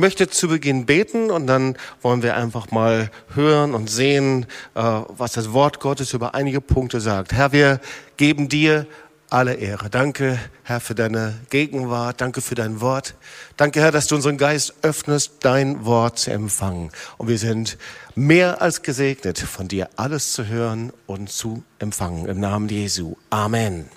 [0.00, 5.32] möchte zu Beginn beten und dann wollen wir einfach mal hören und sehen, äh, was
[5.32, 7.32] das Wort Gottes über einige Punkte sagt.
[7.32, 7.80] Herr, wir
[8.16, 8.86] geben dir
[9.30, 9.88] alle Ehre.
[9.90, 12.20] Danke, Herr, für deine Gegenwart.
[12.20, 13.14] Danke für dein Wort.
[13.56, 16.90] Danke, Herr, dass du unseren Geist öffnest, dein Wort zu empfangen.
[17.16, 17.78] Und wir sind
[18.16, 22.26] mehr als gesegnet, von dir alles zu hören und zu empfangen.
[22.26, 23.14] Im Namen Jesu.
[23.30, 23.88] Amen.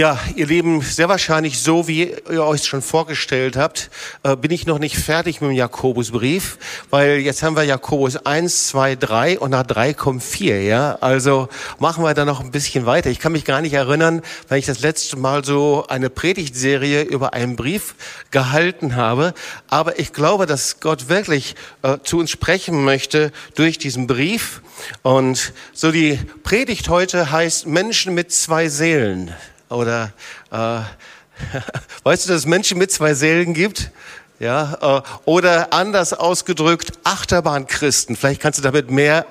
[0.00, 3.90] Ja, ihr Lieben, sehr wahrscheinlich so, wie ihr euch schon vorgestellt habt,
[4.22, 6.56] äh, bin ich noch nicht fertig mit dem Jakobusbrief,
[6.88, 10.96] weil jetzt haben wir Jakobus 1, 2, 3 und nach 3 kommt 4, ja.
[11.02, 13.10] Also machen wir da noch ein bisschen weiter.
[13.10, 17.34] Ich kann mich gar nicht erinnern, weil ich das letzte Mal so eine Predigtserie über
[17.34, 17.94] einen Brief
[18.30, 19.34] gehalten habe.
[19.68, 24.62] Aber ich glaube, dass Gott wirklich äh, zu uns sprechen möchte durch diesen Brief.
[25.02, 29.34] Und so die Predigt heute heißt Menschen mit zwei Seelen.
[29.70, 30.12] Oder
[30.50, 30.56] äh,
[32.02, 33.90] weißt du, dass es Menschen mit zwei Seelen gibt?
[34.38, 38.16] Ja, äh, oder anders ausgedrückt, Achterbahnchristen.
[38.16, 39.26] Vielleicht kannst du damit mehr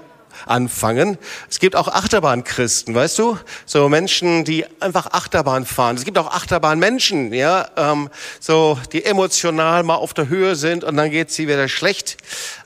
[0.46, 1.18] anfangen.
[1.50, 3.38] Es gibt auch Achterbahnchristen, weißt du?
[3.66, 5.96] So Menschen, die einfach Achterbahn fahren.
[5.96, 10.96] Es gibt auch Achterbahnmenschen, ja, ähm, so die emotional mal auf der Höhe sind und
[10.96, 12.18] dann geht sie wieder schlecht.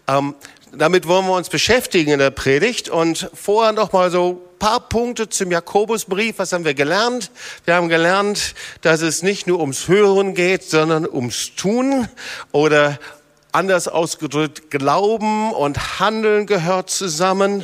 [0.08, 0.36] Ähm,
[0.76, 5.30] damit wollen wir uns beschäftigen in der Predigt und vorher noch mal so paar Punkte
[5.30, 6.40] zum Jakobusbrief.
[6.40, 7.32] Was haben wir gelernt?
[7.66, 12.08] Wir haben gelernt, dass es nicht nur ums Hören geht, sondern ums Tun
[12.52, 12.98] oder
[13.52, 17.64] anders ausgedrückt, Glauben und Handeln gehört zusammen.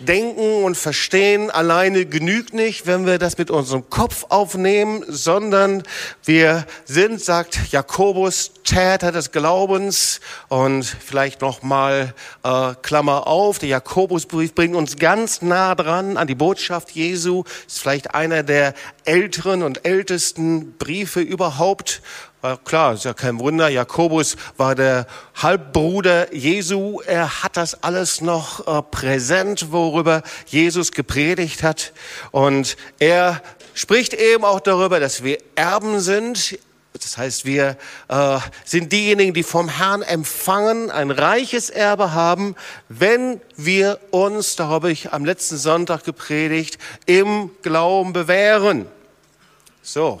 [0.00, 5.82] Denken und Verstehen alleine genügt nicht, wenn wir das mit unserem Kopf aufnehmen, sondern
[6.24, 10.20] wir sind, sagt Jakobus, Täter des Glaubens.
[10.48, 16.26] Und vielleicht noch mal äh, Klammer auf, der Jakobusbrief bringt uns ganz nah dran an
[16.26, 22.02] die Botschaft Jesu, ist vielleicht einer der älteren und ältesten Briefe überhaupt
[22.64, 23.68] Klar, ist ja kein Wunder.
[23.68, 27.00] Jakobus war der Halbbruder Jesu.
[27.04, 31.92] Er hat das alles noch äh, präsent, worüber Jesus gepredigt hat.
[32.30, 33.42] Und er
[33.74, 36.60] spricht eben auch darüber, dass wir Erben sind.
[36.92, 37.76] Das heißt, wir
[38.06, 42.54] äh, sind diejenigen, die vom Herrn empfangen, ein reiches Erbe haben,
[42.88, 48.86] wenn wir uns, da habe ich am letzten Sonntag gepredigt, im Glauben bewähren.
[49.82, 50.20] So,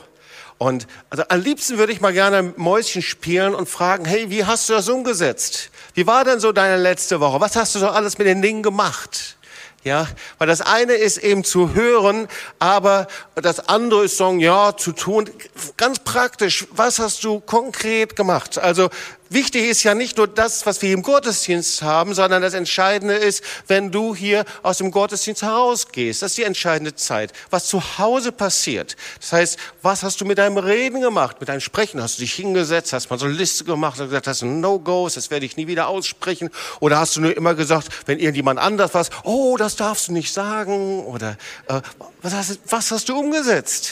[0.58, 4.68] und also am liebsten würde ich mal gerne Mäuschen spielen und fragen, hey, wie hast
[4.68, 5.70] du das umgesetzt?
[5.94, 7.40] Wie war denn so deine letzte Woche?
[7.40, 9.36] Was hast du so alles mit den Dingen gemacht?
[9.84, 10.08] Ja,
[10.38, 12.26] weil das eine ist eben zu hören,
[12.58, 15.30] aber das andere ist sagen, ja, zu tun.
[15.76, 18.58] Ganz praktisch, was hast du konkret gemacht?
[18.58, 18.90] Also
[19.30, 23.44] Wichtig ist ja nicht nur das, was wir im Gottesdienst haben, sondern das Entscheidende ist,
[23.66, 26.22] wenn du hier aus dem Gottesdienst herausgehst.
[26.22, 27.34] Das ist die entscheidende Zeit.
[27.50, 28.96] Was zu Hause passiert.
[29.20, 32.02] Das heißt, was hast du mit deinem Reden gemacht, mit deinem Sprechen?
[32.02, 35.14] Hast du dich hingesetzt, hast mal so eine Liste gemacht und gesagt, das sind No-Gos,
[35.14, 36.48] das werde ich nie wieder aussprechen?
[36.80, 40.32] Oder hast du nur immer gesagt, wenn irgendjemand anders was, oh, das darfst du nicht
[40.32, 41.04] sagen?
[41.04, 41.36] Oder
[41.66, 41.82] äh,
[42.22, 43.90] was, hast, was hast du umgesetzt?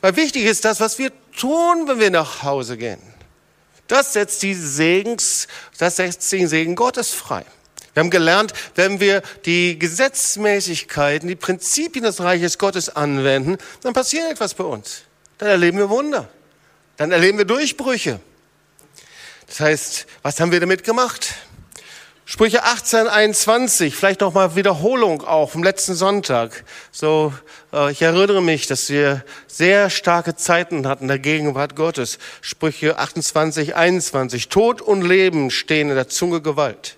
[0.00, 3.13] Weil wichtig ist das, was wir tun, wenn wir nach Hause gehen.
[3.88, 5.46] Das setzt die Segens,
[5.78, 7.44] das setzt den Segen Gottes frei.
[7.92, 14.30] Wir haben gelernt, wenn wir die Gesetzmäßigkeiten, die Prinzipien des Reiches Gottes anwenden, dann passiert
[14.30, 15.02] etwas bei uns.
[15.38, 16.28] Dann erleben wir Wunder.
[16.96, 18.20] Dann erleben wir Durchbrüche.
[19.46, 21.34] Das heißt, was haben wir damit gemacht?
[22.26, 26.64] Sprüche 18, 21, vielleicht noch mal Wiederholung auch vom letzten Sonntag.
[26.90, 27.34] So,
[27.70, 32.18] äh, ich erinnere mich, dass wir sehr starke Zeiten hatten der Gegenwart Gottes.
[32.40, 34.48] Sprüche 28, 21.
[34.48, 36.96] Tod und Leben stehen in der Zunge Gewalt.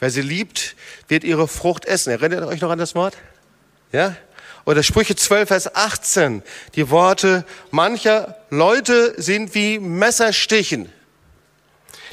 [0.00, 0.76] Wer sie liebt,
[1.08, 2.10] wird ihre Frucht essen.
[2.10, 3.16] Erinnert ihr euch noch an das Wort?
[3.90, 4.16] Ja?
[4.66, 6.42] Oder Sprüche 12, Vers 18.
[6.74, 10.92] Die Worte mancher Leute sind wie Messerstichen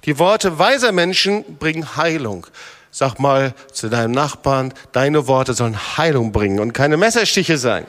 [0.06, 2.48] die Worte weiser Menschen bringen Heilung.
[2.92, 7.86] Sag mal zu deinem Nachbarn, deine Worte sollen Heilung bringen und keine Messerstiche sein.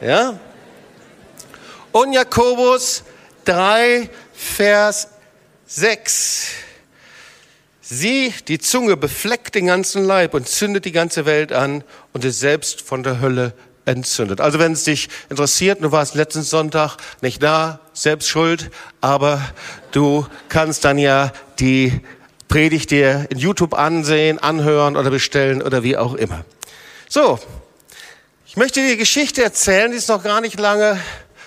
[0.00, 0.38] Ja?
[1.92, 3.02] Und Jakobus
[3.44, 5.08] 3, Vers
[5.66, 6.48] 6.
[7.80, 11.82] Sie, die Zunge, befleckt den ganzen Leib und zündet die ganze Welt an
[12.12, 13.52] und ist selbst von der Hölle
[13.88, 14.40] entzündet.
[14.40, 18.70] Also wenn es dich interessiert, du warst letzten Sonntag nicht da, selbst schuld,
[19.00, 19.42] aber
[19.90, 22.00] du kannst dann ja die
[22.48, 26.46] Predigt dir in YouTube ansehen, anhören oder bestellen oder wie auch immer.
[27.06, 27.38] So,
[28.46, 30.98] ich möchte dir die Geschichte erzählen, die ist noch gar nicht lange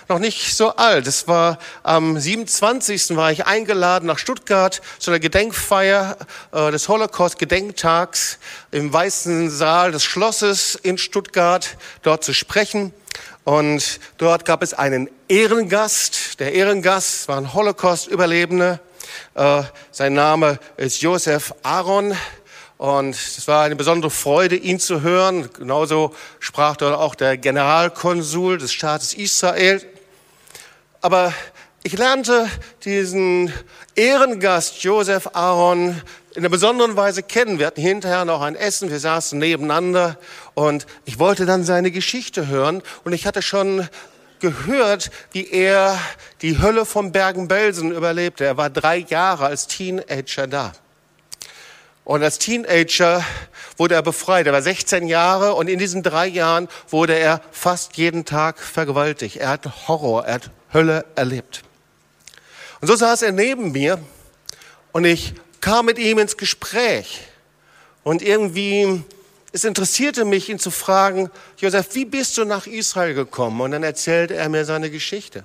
[0.08, 1.06] noch nicht so alt.
[1.06, 3.16] Es war am 27.
[3.16, 6.16] war ich eingeladen nach Stuttgart zu einer Gedenkfeier
[6.52, 8.38] äh, des Holocaust-Gedenktags
[8.70, 12.92] im Weißen Saal des Schlosses in Stuttgart, dort zu sprechen.
[13.44, 16.38] Und dort gab es einen Ehrengast.
[16.40, 18.80] Der Ehrengast war ein Holocaust-Überlebender.
[19.34, 22.16] Äh, sein Name ist Josef Aaron.
[22.82, 25.48] Und es war eine besondere Freude, ihn zu hören.
[25.56, 29.80] Genauso sprach dort auch der Generalkonsul des Staates Israel.
[31.04, 31.34] Aber
[31.82, 32.48] ich lernte
[32.84, 33.52] diesen
[33.96, 36.00] Ehrengast Josef Aaron
[36.34, 37.58] in einer besonderen Weise kennen.
[37.58, 40.16] Wir hatten hinterher noch ein Essen, wir saßen nebeneinander
[40.54, 43.88] und ich wollte dann seine Geschichte hören und ich hatte schon
[44.38, 45.98] gehört, wie er
[46.40, 48.44] die Hölle von Bergen-Belsen überlebte.
[48.44, 50.72] Er war drei Jahre als Teenager da.
[52.04, 53.24] Und als Teenager
[53.76, 54.46] wurde er befreit.
[54.46, 59.38] Er war 16 Jahre und in diesen drei Jahren wurde er fast jeden Tag vergewaltigt.
[59.38, 61.62] Er hat Horror, er hat Hölle erlebt.
[62.80, 63.98] Und so saß er neben mir
[64.92, 67.20] und ich kam mit ihm ins Gespräch.
[68.04, 69.02] Und irgendwie,
[69.52, 73.60] es interessierte mich, ihn zu fragen, Josef, wie bist du nach Israel gekommen?
[73.60, 75.44] Und dann erzählte er mir seine Geschichte.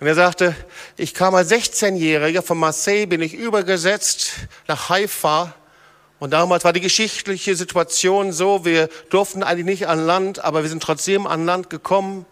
[0.00, 0.56] Und er sagte,
[0.96, 4.32] ich kam als 16-Jähriger von Marseille, bin ich übergesetzt
[4.66, 5.54] nach Haifa.
[6.18, 10.70] Und damals war die geschichtliche Situation so, wir durften eigentlich nicht an Land, aber wir
[10.70, 12.24] sind trotzdem an Land gekommen.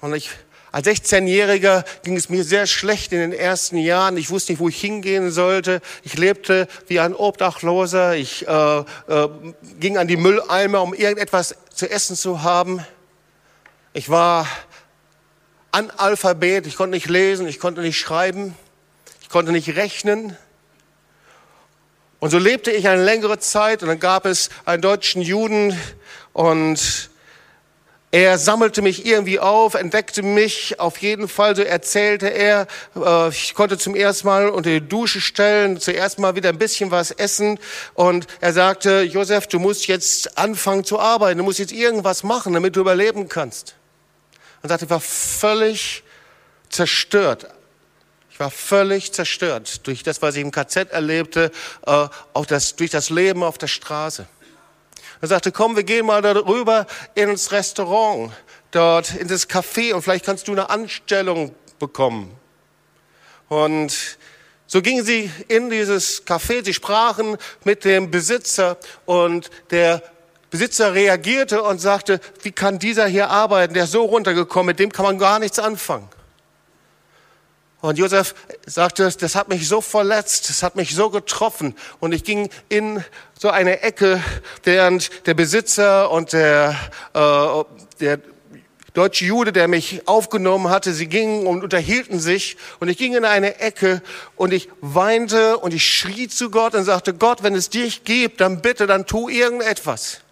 [0.00, 0.30] Und ich
[0.72, 4.16] als 16-Jähriger ging es mir sehr schlecht in den ersten Jahren.
[4.16, 5.80] Ich wusste nicht, wo ich hingehen sollte.
[6.02, 8.16] Ich lebte wie ein Obdachloser.
[8.16, 8.84] Ich äh, äh,
[9.80, 12.84] ging an die Mülleimer, um irgendetwas zu essen zu haben.
[13.92, 14.46] Ich war
[15.72, 16.66] Analphabet.
[16.66, 18.54] Ich konnte nicht lesen, ich konnte nicht schreiben,
[19.20, 20.36] ich konnte nicht rechnen.
[22.18, 25.78] Und so lebte ich eine längere Zeit und dann gab es einen deutschen Juden
[26.32, 27.10] und
[28.12, 32.66] er sammelte mich irgendwie auf, entdeckte mich auf jeden Fall, so erzählte er.
[32.94, 36.90] Äh, ich konnte zum ersten Mal unter die Dusche stellen, zuerst mal wieder ein bisschen
[36.90, 37.58] was essen.
[37.94, 42.52] Und er sagte, Josef, du musst jetzt anfangen zu arbeiten, du musst jetzt irgendwas machen,
[42.52, 43.74] damit du überleben kannst.
[44.62, 46.04] Und sagte, ich war völlig
[46.70, 47.48] zerstört.
[48.30, 51.50] Ich war völlig zerstört durch das, was ich im KZ erlebte,
[51.86, 54.26] äh, auch das, durch das Leben auf der Straße.
[55.20, 58.32] Er sagte, komm, wir gehen mal darüber ins Restaurant,
[58.70, 62.34] dort in das Café und vielleicht kannst du eine Anstellung bekommen.
[63.48, 64.18] Und
[64.66, 70.02] so gingen sie in dieses Café, sie sprachen mit dem Besitzer und der
[70.50, 74.90] Besitzer reagierte und sagte, wie kann dieser hier arbeiten, der ist so runtergekommen, mit dem
[74.90, 76.08] kann man gar nichts anfangen.
[77.82, 78.34] Und Josef
[78.64, 81.74] sagte, das hat mich so verletzt, das hat mich so getroffen.
[82.00, 83.04] Und ich ging in
[83.38, 84.22] so eine Ecke,
[84.64, 86.74] während der Besitzer und der,
[87.12, 87.64] äh,
[88.00, 88.18] der
[88.94, 92.56] deutsche Jude, der mich aufgenommen hatte, sie gingen und unterhielten sich.
[92.80, 94.00] Und ich ging in eine Ecke
[94.36, 98.40] und ich weinte und ich schrie zu Gott und sagte, Gott, wenn es dich gibt,
[98.40, 100.22] dann bitte, dann tu irgendetwas.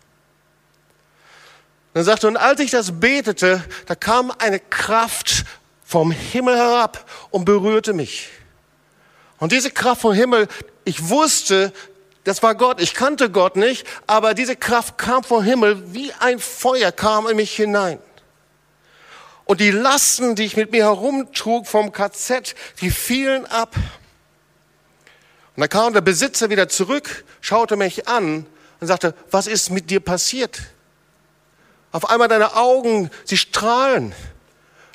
[1.93, 5.45] Dann sagte, und als ich das betete, da kam eine Kraft
[5.85, 8.31] vom Himmel herab und berührte mich.
[9.39, 10.49] Und diese Kraft vom Himmel,
[10.85, 11.73] ich wusste,
[12.25, 12.81] das war Gott.
[12.81, 17.37] Ich kannte Gott nicht, aber diese Kraft kam vom Himmel wie ein Feuer kam in
[17.37, 17.99] mich hinein.
[19.45, 23.77] Und die Lasten, die ich mit mir herumtrug vom KZ, die fielen ab.
[23.77, 28.47] Und dann kam der Besitzer wieder zurück, schaute mich an
[28.81, 30.63] und sagte, was ist mit dir passiert?
[31.93, 34.15] Auf einmal deine Augen, sie strahlen.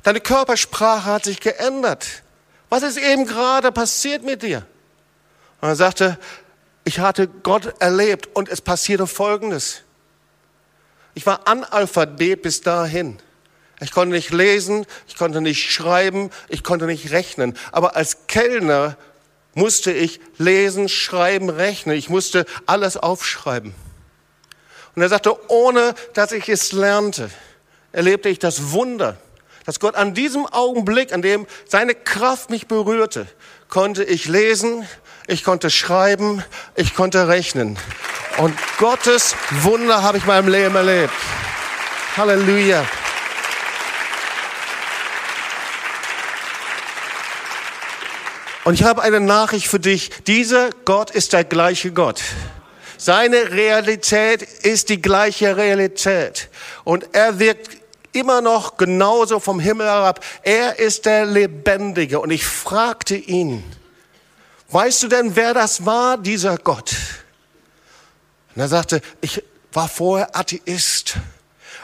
[0.03, 2.23] Deine Körpersprache hat sich geändert.
[2.69, 4.65] Was ist eben gerade passiert mit dir?
[5.61, 6.17] Und er sagte,
[6.85, 9.81] ich hatte Gott erlebt und es passierte Folgendes.
[11.13, 13.19] Ich war Analphabet bis dahin.
[13.81, 17.57] Ich konnte nicht lesen, ich konnte nicht schreiben, ich konnte nicht rechnen.
[17.71, 18.97] Aber als Kellner
[19.53, 21.95] musste ich lesen, schreiben, rechnen.
[21.95, 23.73] Ich musste alles aufschreiben.
[24.95, 27.29] Und er sagte, ohne dass ich es lernte,
[27.91, 29.17] erlebte ich das Wunder,
[29.69, 33.27] dass Gott an diesem Augenblick, an dem seine Kraft mich berührte,
[33.67, 34.87] konnte ich lesen,
[35.27, 37.77] ich konnte schreiben, ich konnte rechnen.
[38.37, 41.13] Und Gottes Wunder habe ich in meinem Leben erlebt.
[42.17, 42.83] Halleluja.
[48.63, 50.09] Und ich habe eine Nachricht für dich.
[50.25, 52.23] Dieser Gott ist der gleiche Gott.
[52.97, 56.49] Seine Realität ist die gleiche Realität.
[56.85, 57.79] Und er wirkt
[58.11, 60.23] immer noch genauso vom Himmel herab.
[60.43, 62.19] Er ist der Lebendige.
[62.19, 63.63] Und ich fragte ihn,
[64.69, 66.95] weißt du denn, wer das war, dieser Gott?
[68.55, 71.17] Und er sagte, ich war vorher Atheist.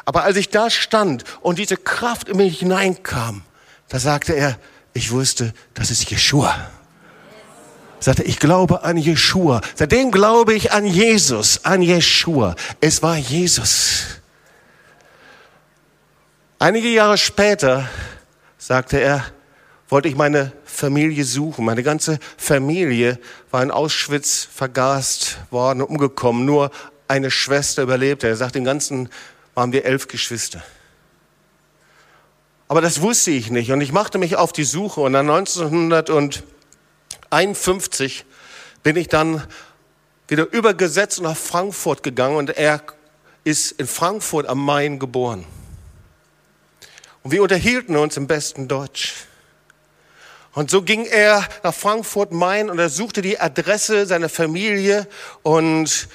[0.05, 3.43] Aber als ich da stand und diese Kraft in mich hineinkam,
[3.89, 4.57] da sagte er,
[4.93, 6.69] ich wusste, das ist Jeshua.
[7.99, 9.61] Er sagte, ich glaube an Jeshua.
[9.75, 12.55] Seitdem glaube ich an Jesus, an Jeshua.
[12.81, 14.21] Es war Jesus.
[16.65, 17.87] Einige Jahre später,
[18.57, 19.23] sagte er,
[19.87, 21.63] wollte ich meine Familie suchen.
[21.63, 23.19] Meine ganze Familie
[23.51, 26.43] war in Auschwitz vergast worden, umgekommen.
[26.43, 26.71] Nur
[27.07, 28.27] eine Schwester überlebte.
[28.27, 29.09] Er sagt, im Ganzen
[29.53, 30.63] waren wir elf Geschwister.
[32.67, 38.25] Aber das wusste ich nicht und ich machte mich auf die Suche und dann 1951
[38.81, 39.43] bin ich dann
[40.27, 42.81] wieder über Gesetz nach Frankfurt gegangen und er
[43.43, 45.45] ist in Frankfurt am Main geboren.
[47.25, 49.15] Und wir unterhielten uns im besten Deutsch.
[50.53, 55.07] Und so ging er nach Frankfurt Main und er suchte die Adresse seiner Familie
[55.41, 56.07] und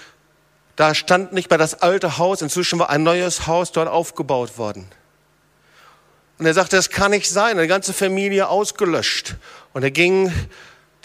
[0.77, 4.87] da stand nicht mehr das alte Haus, inzwischen war ein neues Haus dort aufgebaut worden.
[6.39, 9.35] Und er sagte, das kann nicht sein, eine ganze Familie ausgelöscht.
[9.73, 10.33] Und er ging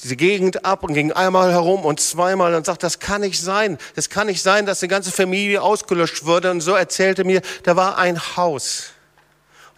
[0.04, 3.80] diese Gegend ab und ging einmal herum und zweimal und sagte, das kann nicht sein.
[3.96, 6.52] Das kann nicht sein, dass eine ganze Familie ausgelöscht wurde.
[6.52, 8.92] Und so erzählte mir, da war ein Haus.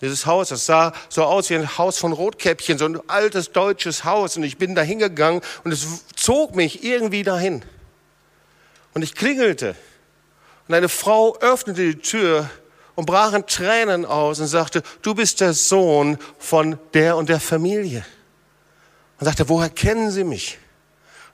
[0.02, 4.04] Dieses Haus, das sah so aus wie ein Haus von Rotkäppchen, so ein altes deutsches
[4.04, 4.38] Haus.
[4.38, 7.64] Und ich bin da hingegangen und es zog mich irgendwie dahin.
[8.94, 9.76] Und ich klingelte.
[10.68, 12.50] Und eine Frau öffnete die Tür
[12.96, 17.40] und brach in Tränen aus und sagte, du bist der Sohn von der und der
[17.40, 18.06] Familie.
[19.20, 20.60] Und sagte, woher kennen Sie mich?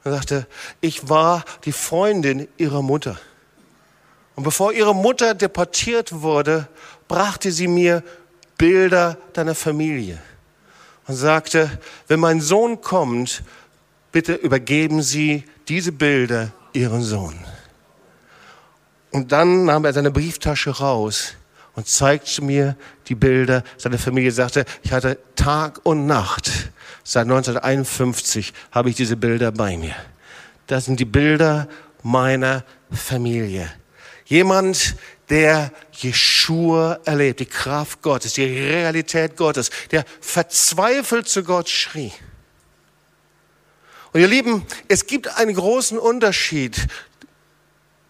[0.04, 0.48] Und sagte,
[0.80, 3.20] ich war die Freundin Ihrer Mutter.
[4.36, 6.68] Und bevor Ihre Mutter deportiert wurde,
[7.08, 8.04] brachte sie mir
[8.64, 10.20] Bilder deiner Familie
[11.06, 11.70] und sagte,
[12.08, 13.44] wenn mein Sohn kommt,
[14.14, 17.36] bitte übergeben Sie diese Bilder Ihren Sohn.
[19.12, 21.34] Und dann nahm er seine Brieftasche raus
[21.76, 22.78] und zeigte mir
[23.10, 26.50] die Bilder seiner Familie, sagte, ich hatte Tag und Nacht,
[27.04, 29.96] seit 1951 habe ich diese Bilder bei mir.
[30.68, 31.68] Das sind die Bilder
[32.02, 33.70] meiner Familie.
[34.24, 34.96] Jemand,
[35.30, 42.12] der Jeshua erlebt, die Kraft Gottes, die Realität Gottes, der verzweifelt zu Gott schrie.
[44.12, 46.88] Und ihr Lieben, es gibt einen großen Unterschied,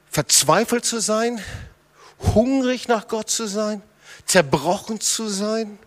[0.10, 1.42] verzweifelt zu sein
[2.24, 3.82] hungrig nach Gott zu sein,
[4.26, 5.78] zerbrochen zu sein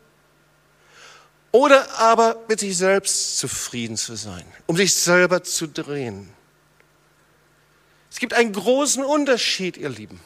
[1.52, 6.28] oder aber mit sich selbst zufrieden zu sein, um sich selber zu drehen.
[8.10, 10.20] Es gibt einen großen Unterschied, ihr Lieben.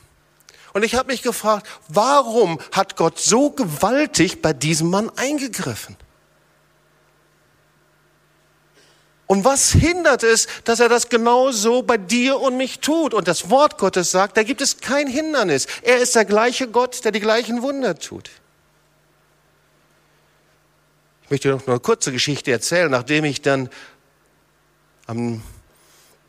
[0.72, 5.96] Und ich habe mich gefragt, warum hat Gott so gewaltig bei diesem Mann eingegriffen?
[9.26, 13.14] Und was hindert es, dass er das genauso bei dir und mich tut?
[13.14, 15.68] Und das Wort Gottes sagt, da gibt es kein Hindernis.
[15.82, 18.28] Er ist der gleiche Gott, der die gleichen Wunder tut.
[21.22, 23.68] Ich möchte noch eine kurze Geschichte erzählen, nachdem ich dann
[25.06, 25.42] an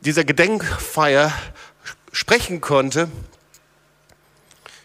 [0.01, 1.33] dieser Gedenkfeier
[2.12, 3.10] sprechen konnte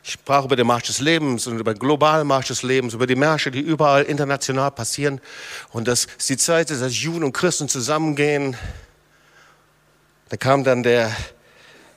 [0.06, 3.08] ich sprach über den Marsch des Lebens und über den globalen Marsch des Lebens, über
[3.08, 5.20] die Märsche, die überall international passieren.
[5.72, 8.56] Und das ist die Zeit, dass Juden und Christen zusammengehen.
[10.28, 11.10] Da kam dann der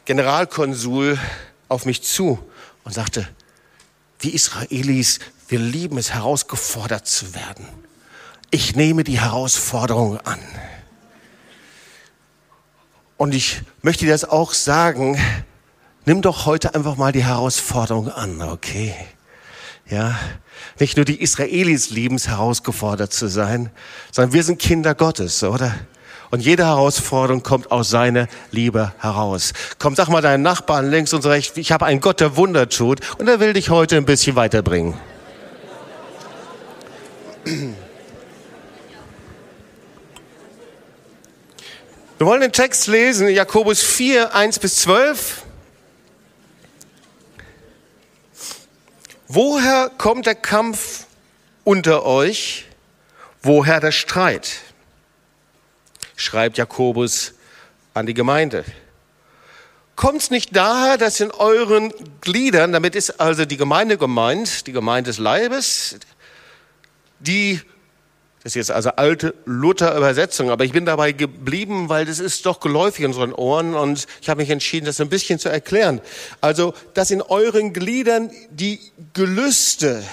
[0.05, 1.19] Generalkonsul
[1.67, 2.39] auf mich zu
[2.83, 3.29] und sagte,
[4.23, 7.67] die Israelis, wir lieben es, herausgefordert zu werden.
[8.49, 10.39] Ich nehme die Herausforderung an.
[13.17, 15.21] Und ich möchte dir das auch sagen,
[16.09, 18.95] nimm doch heute einfach mal die Herausforderung an, okay?
[19.87, 20.17] Ja,
[20.79, 23.69] nicht nur die Israelis lieben es, herausgefordert zu sein,
[24.11, 25.71] sondern wir sind Kinder Gottes, oder?
[26.31, 29.53] Und jede Herausforderung kommt aus seiner Liebe heraus.
[29.77, 33.01] Komm, sag mal deinen Nachbarn links und rechts, ich habe einen Gott, der Wunder tut
[33.19, 34.95] und er will dich heute ein bisschen weiterbringen.
[42.17, 45.43] Wir wollen den Text lesen, Jakobus 4, 1 bis 12.
[49.41, 51.05] Woher kommt der Kampf
[51.63, 52.65] unter euch?
[53.41, 54.59] Woher der Streit?
[56.17, 57.35] Schreibt Jakobus
[57.93, 58.65] an die Gemeinde.
[59.95, 64.73] Kommt es nicht daher, dass in euren Gliedern, damit ist also die Gemeinde gemeint, die
[64.73, 65.95] Gemeinde des Leibes,
[67.19, 67.61] die
[68.49, 72.59] das ist jetzt also alte Luther-Übersetzung, aber ich bin dabei geblieben, weil das ist doch
[72.59, 76.01] geläufig in unseren Ohren und ich habe mich entschieden, das ein bisschen zu erklären.
[76.41, 78.79] Also, dass in euren Gliedern die
[79.13, 80.03] Gelüste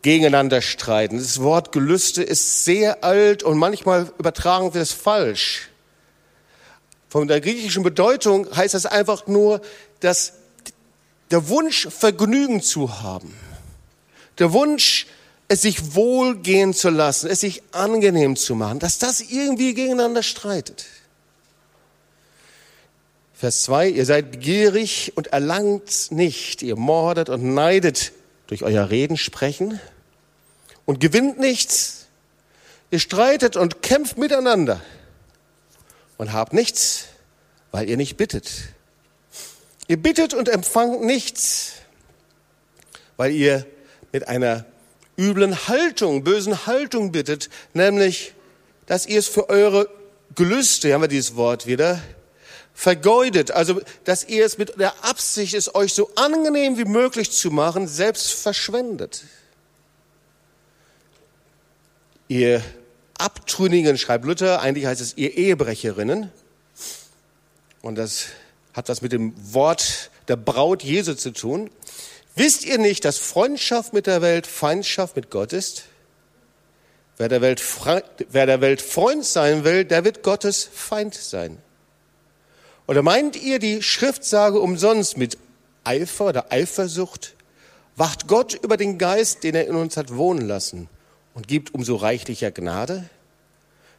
[0.00, 1.18] gegeneinander streiten.
[1.18, 5.68] Das Wort Gelüste ist sehr alt und manchmal übertragen wir es falsch.
[7.10, 9.60] Von der griechischen Bedeutung heißt das einfach nur,
[10.00, 10.32] dass
[11.30, 13.36] der Wunsch, Vergnügen zu haben,
[14.38, 15.06] der Wunsch,
[15.52, 20.86] es sich wohlgehen zu lassen, es sich angenehm zu machen, dass das irgendwie gegeneinander streitet.
[23.34, 28.12] Vers 2, ihr seid begierig und erlangt nicht, ihr mordet und neidet
[28.46, 29.78] durch euer Reden, Sprechen
[30.86, 32.06] und gewinnt nichts.
[32.90, 34.80] Ihr streitet und kämpft miteinander
[36.16, 37.08] und habt nichts,
[37.72, 38.50] weil ihr nicht bittet.
[39.86, 41.72] Ihr bittet und empfangt nichts,
[43.18, 43.66] weil ihr
[44.12, 44.64] mit einer
[45.22, 48.34] üblen Haltung, bösen Haltung bittet, nämlich,
[48.86, 49.88] dass ihr es für eure
[50.34, 52.02] Gelüste, haben wir dieses Wort wieder,
[52.74, 57.50] vergeudet, also dass ihr es mit der Absicht, es euch so angenehm wie möglich zu
[57.50, 59.24] machen, selbst verschwendet.
[62.28, 62.62] Ihr
[63.18, 66.32] Abtrünnigen, schreibt Luther, eigentlich heißt es ihr Ehebrecherinnen.
[67.82, 68.26] Und das
[68.72, 71.70] hat was mit dem Wort der Braut Jesu zu tun.
[72.34, 75.84] Wisst ihr nicht, dass Freundschaft mit der Welt Feindschaft mit Gott ist?
[77.18, 77.62] Wer der, Welt,
[78.30, 81.58] wer der Welt Freund sein will, der wird Gottes Feind sein.
[82.86, 85.38] Oder meint ihr die Schriftsage umsonst mit
[85.84, 87.34] Eifer oder Eifersucht?
[87.96, 90.88] Wacht Gott über den Geist, den er in uns hat wohnen lassen
[91.34, 93.08] und gibt umso reichlicher Gnade?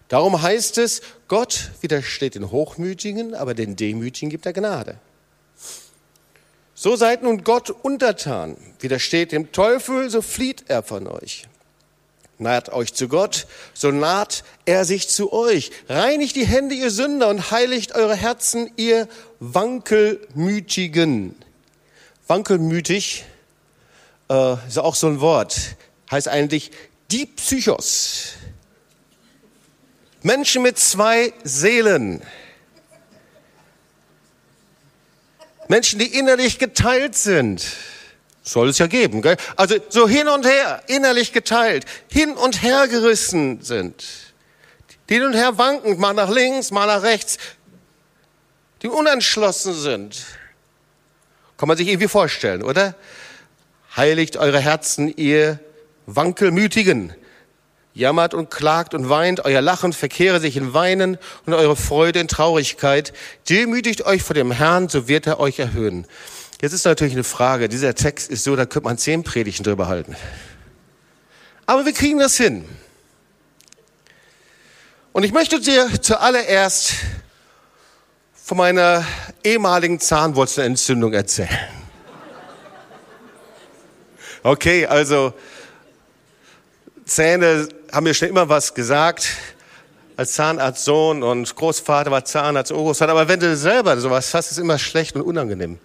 [0.07, 4.97] Darum heißt es, Gott widersteht den Hochmütigen, aber den Demütigen gibt er Gnade.
[6.83, 11.47] So seid nun Gott untertan, widersteht dem Teufel, so flieht er von euch.
[12.39, 15.71] Naht euch zu Gott, so naht er sich zu euch.
[15.87, 19.07] Reinigt die Hände, ihr Sünder, und heiligt eure Herzen, ihr
[19.39, 21.35] Wankelmütigen.
[22.27, 23.23] Wankelmütig
[24.29, 25.77] äh, ist auch so ein Wort.
[26.11, 26.71] Heißt eigentlich
[27.11, 28.33] die Psychos.
[30.21, 32.21] Menschen mit zwei Seelen.
[35.67, 37.65] Menschen, die innerlich geteilt sind.
[38.43, 39.37] Soll es ja geben, gell?
[39.55, 44.03] Also so hin und her, innerlich geteilt, hin und her gerissen sind.
[45.09, 47.37] Die hin und her wanken, mal nach links, mal nach rechts.
[48.81, 50.25] Die unentschlossen sind.
[51.57, 52.95] Kann man sich irgendwie vorstellen, oder?
[53.95, 55.59] Heiligt eure Herzen, ihr
[56.05, 57.13] Wankelmütigen.
[57.93, 62.27] Jammert und klagt und weint, euer Lachen verkehre sich in Weinen und eure Freude in
[62.27, 63.13] Traurigkeit.
[63.49, 66.07] Demütigt euch vor dem Herrn, so wird er euch erhöhen.
[66.61, 69.87] Jetzt ist natürlich eine Frage, dieser Text ist so, da könnte man zehn Predigten drüber
[69.87, 70.15] halten.
[71.65, 72.65] Aber wir kriegen das hin.
[75.11, 76.93] Und ich möchte dir zuallererst
[78.33, 79.05] von meiner
[79.43, 81.49] ehemaligen Zahnwurzelentzündung erzählen.
[84.41, 85.33] Okay, also
[87.05, 89.27] Zähne haben mir schon immer was gesagt.
[90.15, 93.11] Als Zahnarztsohn und Großvater war Zahnarzt, Urgroßvater.
[93.11, 95.79] Aber wenn du selber sowas hast, ist es immer schlecht und unangenehm.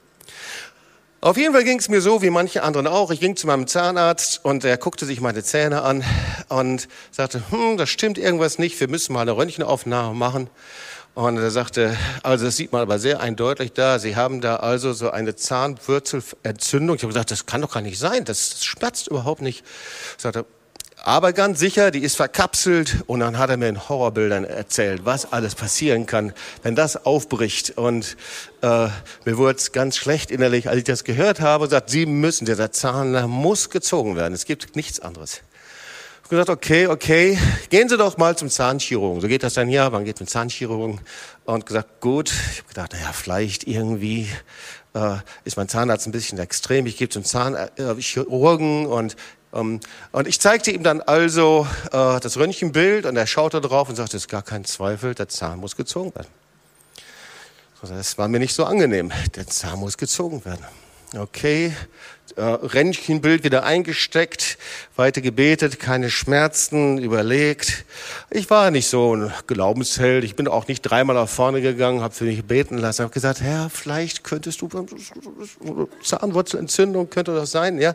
[1.20, 3.10] Auf jeden Fall ging es mir so, wie manche anderen auch.
[3.10, 6.04] Ich ging zu meinem Zahnarzt und er guckte sich meine Zähne an
[6.48, 10.48] und sagte, hm, das stimmt irgendwas nicht, wir müssen mal eine Röntgenaufnahme machen.
[11.14, 14.92] Und er sagte, also das sieht man aber sehr eindeutig da, Sie haben da also
[14.92, 16.94] so eine Zahnwurzelentzündung.
[16.94, 19.64] Ich habe gesagt, das kann doch gar nicht sein, das, das schmerzt überhaupt nicht.
[20.18, 20.46] Er sagte,
[21.08, 25.32] aber ganz sicher, die ist verkapselt und dann hat er mir in Horrorbildern erzählt, was
[25.32, 27.78] alles passieren kann, wenn das aufbricht.
[27.78, 28.18] Und
[28.60, 28.88] äh,
[29.24, 32.72] mir wurde es ganz schlecht innerlich, als ich das gehört habe, sagt, Sie müssen, dieser
[32.72, 34.34] Zahn muss gezogen werden.
[34.34, 35.36] Es gibt nichts anderes.
[35.36, 37.38] Ich habe gesagt, okay, okay,
[37.70, 39.22] gehen Sie doch mal zum Zahnchirurgen.
[39.22, 41.00] So geht das dann ja, man geht zum Zahnchirurgen.
[41.46, 42.30] Und gesagt, gut.
[42.30, 44.28] Ich habe gedacht, naja, vielleicht irgendwie
[44.92, 46.84] äh, ist mein Zahnarzt ein bisschen extrem.
[46.84, 49.16] Ich gehe zum Zahnchirurgen und
[49.50, 49.80] und
[50.26, 54.24] ich zeigte ihm dann also äh, das Röntgenbild und er schaute drauf und sagte, es
[54.24, 56.28] ist gar kein Zweifel, der Zahn muss gezogen werden.
[57.80, 59.12] Das war mir nicht so angenehm.
[59.36, 60.64] Der Zahn muss gezogen werden.
[61.16, 61.72] Okay,
[62.36, 64.58] äh, Röntgenbild wieder eingesteckt,
[64.96, 67.86] weiter gebetet, keine Schmerzen, überlegt.
[68.30, 70.24] Ich war nicht so ein Glaubensheld.
[70.24, 73.40] Ich bin auch nicht dreimal nach vorne gegangen, habe für mich beten lassen, habe gesagt,
[73.40, 74.68] Herr, vielleicht könntest du
[76.04, 77.94] Zahnwurzelentzündung könnte das sein, ja.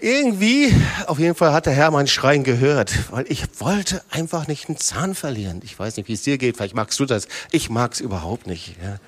[0.00, 0.74] Irgendwie,
[1.06, 4.76] auf jeden Fall hat der Herr meinen Schreien gehört, weil ich wollte einfach nicht einen
[4.76, 5.60] Zahn verlieren.
[5.64, 7.28] Ich weiß nicht, wie es dir geht, vielleicht magst du das.
[7.50, 8.76] Ich mag es überhaupt nicht.
[8.82, 8.98] Ja.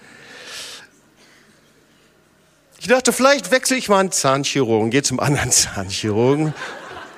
[2.80, 6.54] Ich dachte, vielleicht wechsle ich mal einen Zahnchirurgen, gehe zum anderen Zahnchirurgen.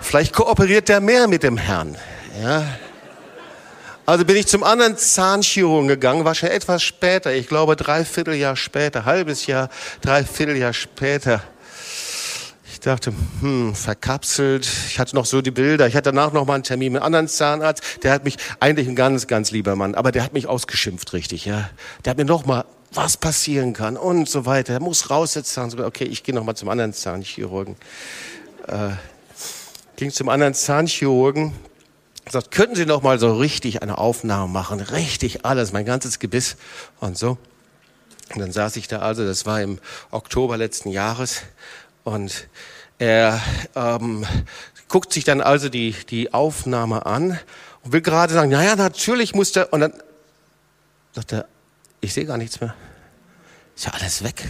[0.00, 1.96] Vielleicht kooperiert der mehr mit dem Herrn.
[2.42, 2.64] Ja.
[4.06, 8.56] Also bin ich zum anderen Zahnchirurgen gegangen, war schon etwas später, ich glaube dreiviertel Jahr
[8.56, 9.68] später, halbes Jahr,
[10.00, 11.42] dreiviertel Jahr später.
[12.80, 13.12] Ich dachte,
[13.42, 14.66] hm, verkapselt.
[14.88, 15.86] Ich hatte noch so die Bilder.
[15.86, 17.82] Ich hatte danach noch mal einen Termin mit einem anderen Zahnarzt.
[18.02, 21.44] Der hat mich, eigentlich ein ganz, ganz lieber Mann, aber der hat mich ausgeschimpft, richtig,
[21.44, 21.68] ja.
[22.02, 24.72] Der hat mir noch mal, was passieren kann und so weiter.
[24.72, 25.78] Der muss raus jetzt Zahn.
[25.78, 27.76] Okay, ich gehe noch mal zum anderen Zahnchirurgen.
[28.66, 28.92] Äh,
[29.96, 31.52] ging zum anderen Zahnchirurgen.
[32.30, 34.80] Sagt, könnten Sie noch mal so richtig eine Aufnahme machen?
[34.80, 36.56] Richtig alles, mein ganzes Gebiss
[36.98, 37.36] und so.
[38.34, 39.78] Und dann saß ich da also, das war im
[40.12, 41.42] Oktober letzten Jahres,
[42.04, 42.48] und
[42.98, 43.40] er
[43.74, 44.26] ähm,
[44.88, 47.38] guckt sich dann also die, die Aufnahme an
[47.82, 49.92] und will gerade sagen, naja, natürlich muss der, und dann
[51.14, 51.46] sagt er,
[52.00, 52.74] ich sehe gar nichts mehr.
[53.76, 54.46] Ist ja alles weg.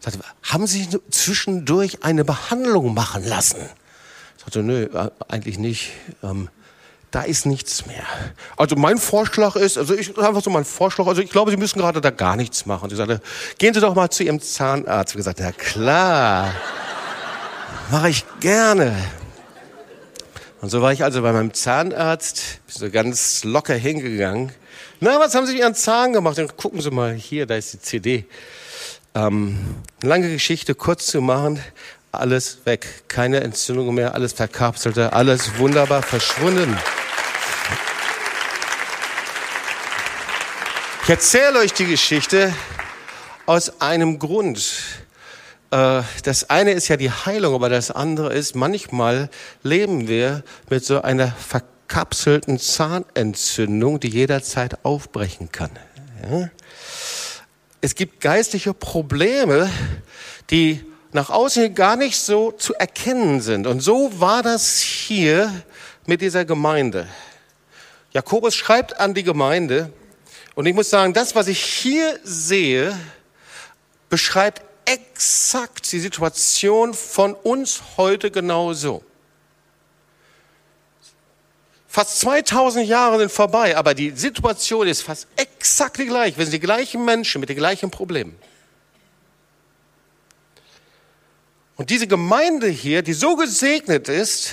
[0.00, 3.60] Sagt er, haben Sie zwischendurch eine Behandlung machen lassen?
[4.36, 5.92] Sagte, nö, äh, eigentlich nicht.
[6.22, 6.48] Ähm,
[7.10, 8.04] da ist nichts mehr.
[8.56, 11.78] Also mein Vorschlag ist, also ich einfach so mein Vorschlag, also ich glaube, Sie müssen
[11.78, 12.90] gerade da gar nichts machen.
[12.90, 13.20] Sie sagte,
[13.58, 15.12] gehen Sie doch mal zu Ihrem Zahnarzt.
[15.12, 16.52] Ich gesagt, ja klar,
[17.90, 18.94] mache ich gerne.
[20.60, 24.52] Und so war ich also bei meinem Zahnarzt, so ganz locker hingegangen.
[25.00, 26.36] Na, was haben Sie mit Ihren Zahn gemacht?
[26.36, 28.24] Dann gucken Sie mal hier, da ist die CD.
[29.14, 31.60] Ähm, lange Geschichte kurz zu machen,
[32.12, 36.76] alles weg, keine Entzündung mehr, alles verkapselte, alles wunderbar verschwunden.
[41.02, 42.54] Ich erzähle euch die Geschichte
[43.46, 44.82] aus einem Grund.
[45.70, 49.30] Äh, das eine ist ja die Heilung, aber das andere ist, manchmal
[49.62, 55.70] leben wir mit so einer verkapselten Zahnentzündung, die jederzeit aufbrechen kann.
[57.80, 59.70] Es gibt geistliche Probleme,
[60.50, 63.66] die nach außen gar nicht so zu erkennen sind.
[63.66, 65.62] Und so war das hier
[66.06, 67.08] mit dieser Gemeinde.
[68.12, 69.92] Jakobus schreibt an die Gemeinde,
[70.54, 72.98] und ich muss sagen, das, was ich hier sehe,
[74.08, 79.04] beschreibt exakt die Situation von uns heute genauso.
[81.86, 86.36] Fast 2000 Jahre sind vorbei, aber die Situation ist fast exakt die gleiche.
[86.38, 88.36] Wir sind die gleichen Menschen mit den gleichen Problemen.
[91.78, 94.52] Und diese Gemeinde hier, die so gesegnet ist,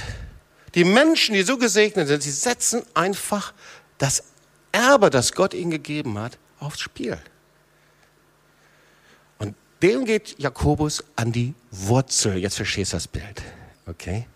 [0.75, 3.51] die Menschen, die so gesegnet sind, sie setzen einfach
[3.97, 4.25] das
[4.71, 7.17] Erbe, das Gott ihnen gegeben hat, aufs Spiel.
[9.39, 12.37] Und dem geht Jakobus an die Wurzel.
[12.37, 13.41] Jetzt verstehst du das Bild.
[13.87, 14.27] Okay?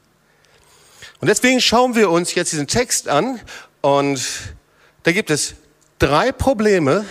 [1.22, 3.40] Und deswegen schauen wir uns jetzt diesen Text an
[3.82, 4.26] und
[5.04, 5.54] da gibt es
[6.00, 7.06] drei Probleme,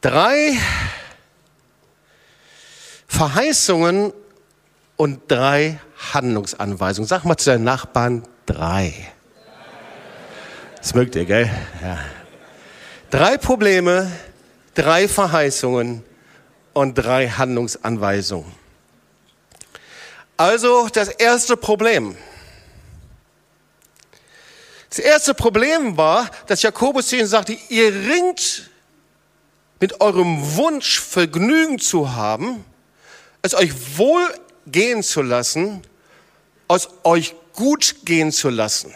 [0.00, 0.58] drei
[3.06, 4.12] Verheißungen
[4.96, 5.78] und drei
[6.12, 7.08] Handlungsanweisungen.
[7.08, 8.94] Sag mal zu deinen Nachbarn drei.
[10.78, 11.50] Das mögt ihr, gell?
[11.82, 11.98] Ja.
[13.10, 14.10] Drei Probleme,
[14.74, 16.04] drei Verheißungen
[16.72, 18.52] und drei Handlungsanweisungen.
[20.36, 22.16] Also das erste Problem.
[24.90, 28.70] Das erste Problem war, dass Jakobus zu ihnen sagte, ihr ringt
[29.80, 32.64] mit eurem Wunsch, Vergnügen zu haben,
[33.42, 34.22] es euch wohl
[34.66, 35.82] gehen zu lassen,
[36.68, 38.92] aus euch gut gehen zu lassen.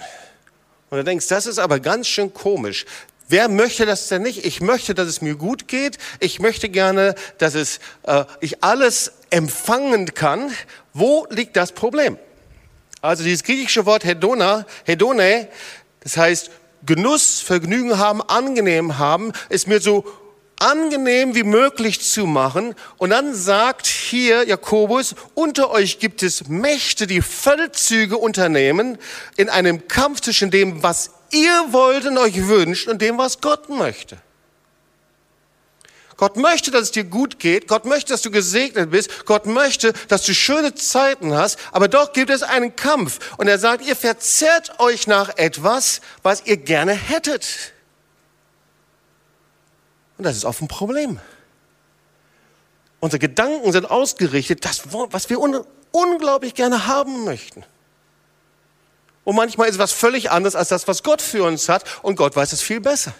[0.90, 2.84] Und du denkst, das ist aber ganz schön komisch.
[3.28, 4.44] Wer möchte das denn nicht?
[4.44, 5.98] Ich möchte, dass es mir gut geht.
[6.18, 10.52] Ich möchte gerne, dass es, äh, ich alles empfangen kann.
[10.92, 12.18] Wo liegt das Problem?
[13.00, 15.48] Also dieses griechische Wort Hedona, Hedone,
[16.00, 16.50] das heißt
[16.84, 20.04] Genuss, Vergnügen haben, angenehm haben, ist mir so
[20.60, 22.76] angenehm wie möglich zu machen.
[22.98, 28.98] Und dann sagt hier Jakobus, unter euch gibt es Mächte, die Feldzüge unternehmen
[29.36, 33.68] in einem Kampf zwischen dem, was ihr wollt und euch wünscht und dem, was Gott
[33.68, 34.18] möchte.
[36.20, 37.66] Gott möchte, dass es dir gut geht.
[37.66, 39.24] Gott möchte, dass du gesegnet bist.
[39.24, 41.58] Gott möchte, dass du schöne Zeiten hast.
[41.72, 43.20] Aber doch gibt es einen Kampf.
[43.38, 47.72] Und er sagt, ihr verzehrt euch nach etwas, was ihr gerne hättet.
[50.20, 51.18] Und das ist oft ein Problem.
[53.00, 57.64] Unsere Gedanken sind ausgerichtet, das, was wir un unglaublich gerne haben möchten.
[59.24, 61.84] Und manchmal ist was völlig anderes als das, was Gott für uns hat.
[62.02, 63.14] Und Gott weiß es viel besser.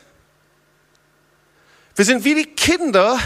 [1.96, 3.18] Wir sind wie die Kinder,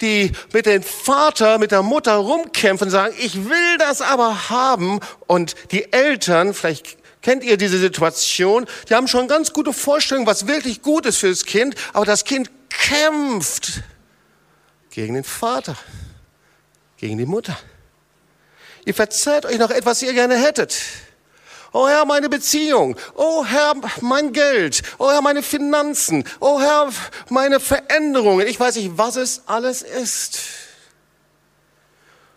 [0.00, 5.00] die mit dem Vater, mit der Mutter rumkämpfen und sagen, ich will das aber haben.
[5.26, 6.96] Und die Eltern, vielleicht
[7.28, 11.28] kennt ihr diese Situation, die haben schon ganz gute Vorstellungen, was wirklich gut ist für
[11.28, 13.82] das Kind, aber das Kind kämpft
[14.88, 15.76] gegen den Vater,
[16.96, 17.58] gegen die Mutter.
[18.86, 20.74] Ihr verzeiht euch noch etwas, ihr gerne hättet.
[21.74, 22.96] Oh Herr, meine Beziehung.
[23.14, 24.80] Oh Herr, mein Geld.
[24.96, 26.24] Oh Herr, meine Finanzen.
[26.40, 26.90] Oh Herr,
[27.28, 28.46] meine Veränderungen.
[28.46, 30.40] Ich weiß nicht, was es alles ist.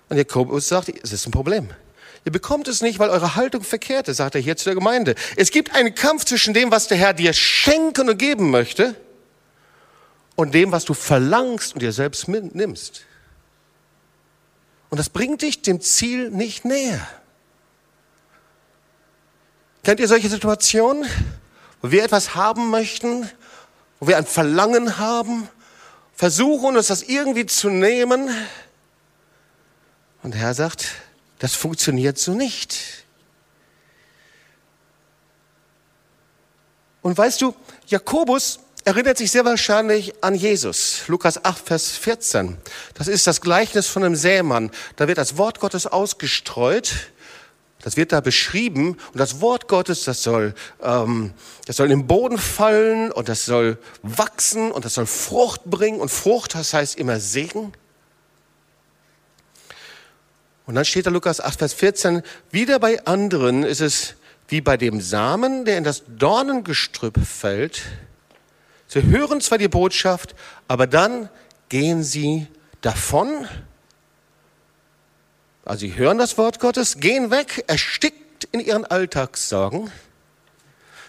[0.10, 1.70] Und Jakobus sagt, es ist ein Problem.
[2.24, 5.16] Ihr bekommt es nicht, weil eure Haltung verkehrt ist, sagt er hier zu der Gemeinde.
[5.36, 8.96] Es gibt einen Kampf zwischen dem, was der Herr dir schenken und geben möchte,
[10.36, 13.06] und dem, was du verlangst und dir selbst nimmst.
[14.90, 17.08] Und das bringt dich dem Ziel nicht näher.
[19.84, 21.08] Kennt ihr solche Situationen,
[21.82, 23.30] wo wir etwas haben möchten,
[24.00, 25.48] wo wir ein Verlangen haben,
[26.14, 28.30] versuchen uns das irgendwie zu nehmen
[30.24, 30.88] Und der Herr sagt,
[31.42, 33.04] das funktioniert so nicht.
[37.02, 37.56] Und weißt du,
[37.88, 41.08] Jakobus erinnert sich sehr wahrscheinlich an Jesus.
[41.08, 42.58] Lukas 8, Vers 14.
[42.94, 44.70] Das ist das Gleichnis von einem Sämann.
[44.98, 47.12] Da wird das Wort Gottes ausgestreut.
[47.82, 48.90] Das wird da beschrieben.
[49.12, 51.34] Und das Wort Gottes, das soll, ähm,
[51.66, 56.02] das soll im Boden fallen und das soll wachsen und das soll Frucht bringen.
[56.02, 57.74] Und Frucht, das heißt immer Segen.
[60.72, 64.16] Und dann steht da Lukas 8, Vers 14, wieder bei anderen ist es
[64.48, 67.82] wie bei dem Samen, der in das Dornengestrüpp fällt.
[68.88, 70.34] Sie hören zwar die Botschaft,
[70.70, 71.28] aber dann
[71.68, 72.48] gehen sie
[72.80, 73.50] davon.
[75.66, 79.92] Also sie hören das Wort Gottes, gehen weg, erstickt in ihren Alltagssorgen.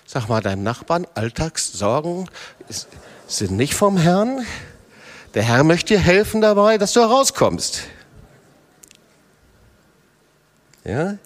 [0.07, 2.29] Sag mal deinem Nachbarn, Alltagssorgen
[3.29, 4.45] sind nicht vom Herrn.
[5.35, 7.83] Der Herr möchte dir helfen dabei, dass du herauskommst.
[10.85, 11.19] Ja?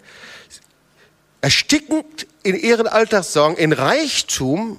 [1.41, 4.79] Erstickend in ihren Alltagssorgen, in Reichtum,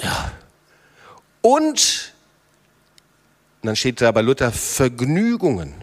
[0.00, 0.32] ja.
[1.42, 2.14] Und,
[3.60, 5.74] und dann steht da bei Luther Vergnügungen.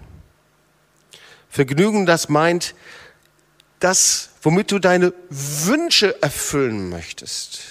[1.50, 2.76] Vergnügen, das meint
[3.80, 7.62] das, womit du deine Wünsche erfüllen möchtest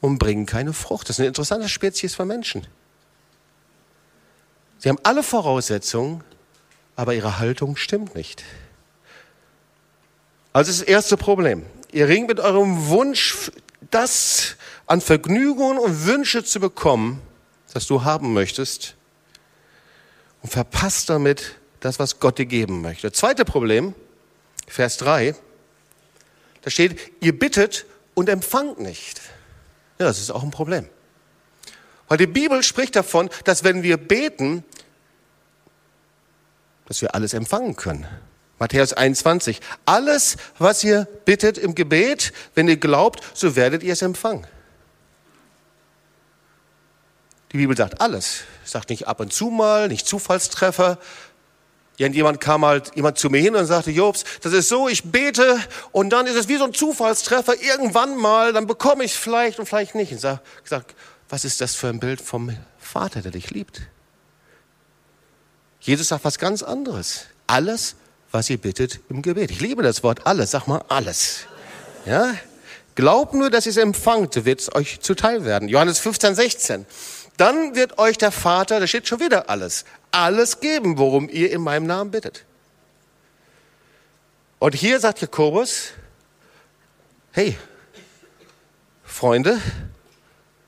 [0.00, 1.08] und bringen keine Frucht.
[1.08, 2.66] Das ist eine interessante Spezies von Menschen.
[4.78, 6.22] Sie haben alle Voraussetzungen,
[6.96, 8.44] aber ihre Haltung stimmt nicht.
[10.54, 11.66] Also das, erste Problem.
[11.90, 13.50] Ihr ringt mit eurem Wunsch,
[13.90, 14.54] das
[14.86, 17.20] an Vergnügungen und Wünsche zu bekommen,
[17.72, 18.94] das du haben möchtest,
[20.42, 23.10] und verpasst damit das, was Gott dir geben möchte.
[23.10, 23.96] Zweite Problem,
[24.68, 25.34] Vers 3,
[26.62, 29.22] da steht, ihr bittet und empfangt nicht.
[29.98, 30.88] Ja, das ist auch ein Problem.
[32.06, 34.62] Weil die Bibel spricht davon, dass wenn wir beten,
[36.86, 38.06] dass wir alles empfangen können.
[38.58, 39.60] Matthäus 21.
[39.84, 44.46] Alles, was ihr bittet im Gebet, wenn ihr glaubt, so werdet ihr es empfangen.
[47.52, 48.42] Die Bibel sagt alles.
[48.64, 50.98] Sagt nicht ab und zu mal, nicht Zufallstreffer.
[51.96, 55.60] Jemand kam halt jemand zu mir hin und sagte, Jobs, das ist so, ich bete
[55.92, 57.62] und dann ist es wie so ein Zufallstreffer.
[57.62, 60.10] Irgendwann mal, dann bekomme ich es vielleicht und vielleicht nicht.
[60.10, 60.96] Und sag, gesagt,
[61.28, 63.82] was ist das für ein Bild vom Vater, der dich liebt?
[65.78, 67.26] Jesus sagt was ganz anderes.
[67.46, 67.94] Alles,
[68.34, 69.52] was ihr bittet im Gebet.
[69.52, 70.50] Ich liebe das Wort alles.
[70.50, 71.46] Sag mal alles.
[72.04, 72.34] Ja?
[72.96, 75.68] Glaubt nur, dass ihr es empfangt, so wird es euch zuteil werden.
[75.68, 76.86] Johannes 15, 16.
[77.36, 81.60] Dann wird euch der Vater, da steht schon wieder alles, alles geben, worum ihr in
[81.60, 82.44] meinem Namen bittet.
[84.58, 85.90] Und hier sagt Jakobus,
[87.32, 87.56] hey,
[89.04, 89.60] Freunde,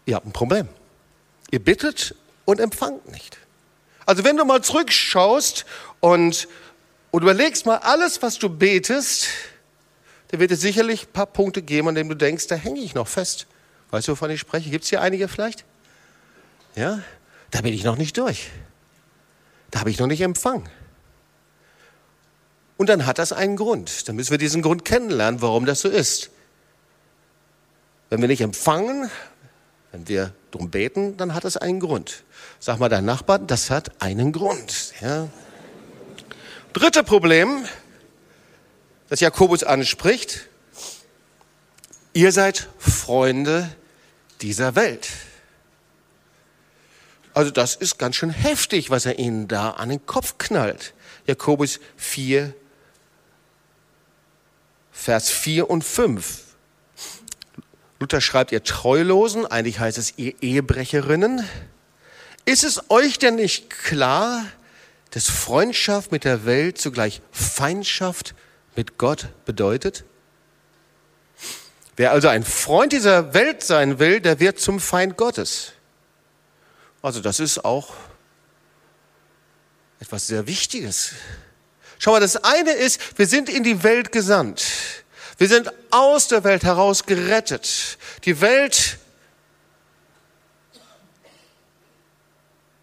[0.05, 0.69] ihr habt ein Problem.
[1.51, 3.39] Ihr bittet und empfangt nicht.
[4.05, 5.67] Also wenn du mal zurückschaust
[5.99, 6.49] und
[7.17, 9.29] und überlegst mal, alles, was du betest,
[10.29, 12.95] da wird es sicherlich ein paar Punkte geben, an denen du denkst, da hänge ich
[12.95, 13.47] noch fest.
[13.91, 14.69] Weißt du, wovon ich spreche?
[14.69, 15.65] Gibt es hier einige vielleicht?
[16.75, 17.01] Ja?
[17.53, 18.51] Da bin ich noch nicht durch.
[19.71, 20.69] Da habe ich noch nicht empfangen.
[22.77, 24.07] Und dann hat das einen Grund.
[24.09, 26.29] Dann müssen wir diesen Grund kennenlernen, warum das so ist.
[28.11, 29.11] Wenn wir nicht empfangen,
[29.91, 32.25] wenn wir drum beten, dann hat das einen Grund.
[32.61, 34.93] Sag mal dein Nachbar, das hat einen Grund.
[35.01, 35.31] Ja?
[36.77, 37.67] Dritte Problem,
[39.09, 40.47] das Jakobus anspricht,
[42.13, 43.75] ihr seid Freunde
[44.43, 45.09] dieser Welt.
[47.33, 50.93] Also das ist ganz schön heftig, was er ihnen da an den Kopf knallt.
[51.27, 52.53] Jakobus 4,
[54.93, 56.43] Vers 4 und 5.
[58.01, 61.43] Luther schreibt, ihr Treulosen, eigentlich heißt es ihr Ehebrecherinnen.
[62.45, 64.45] Ist es euch denn nicht klar,
[65.17, 68.35] dass Freundschaft mit der Welt zugleich Feindschaft
[68.75, 70.05] mit Gott bedeutet?
[71.97, 75.73] Wer also ein Freund dieser Welt sein will, der wird zum Feind Gottes.
[77.01, 77.95] Also das ist auch
[80.01, 81.13] etwas sehr Wichtiges.
[81.99, 84.67] Schau mal, das eine ist, wir sind in die Welt gesandt.
[85.39, 87.97] Wir sind aus der Welt heraus gerettet.
[88.27, 88.99] Die Welt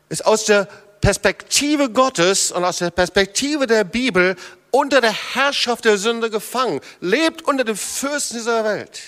[0.09, 0.67] ist aus der
[1.03, 4.37] Perspektive Gottes und aus der Perspektive der Bibel
[4.71, 9.01] unter der Herrschaft der Sünde gefangen, lebt unter den Fürsten dieser Welt.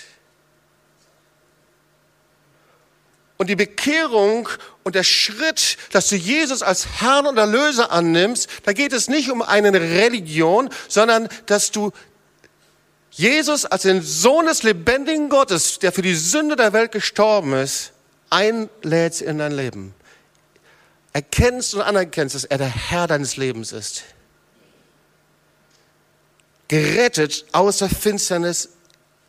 [3.38, 4.46] Und die Bekehrung
[4.82, 9.30] und der Schritt, dass du Jesus als Herrn und Erlöser annimmst, da geht es nicht
[9.30, 11.92] um eine Religion, sondern dass du
[13.10, 17.92] Jesus als den Sohn des lebendigen Gottes, der für die Sünde der Welt gestorben ist,
[18.28, 19.95] einlädst in dein Leben
[21.16, 24.04] erkennst und anerkennst, dass er der Herr deines Lebens ist.
[26.68, 28.70] gerettet aus der Finsternis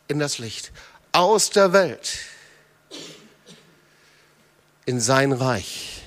[0.06, 0.70] in das Licht,
[1.12, 2.18] aus der Welt
[4.84, 6.02] in sein Reich.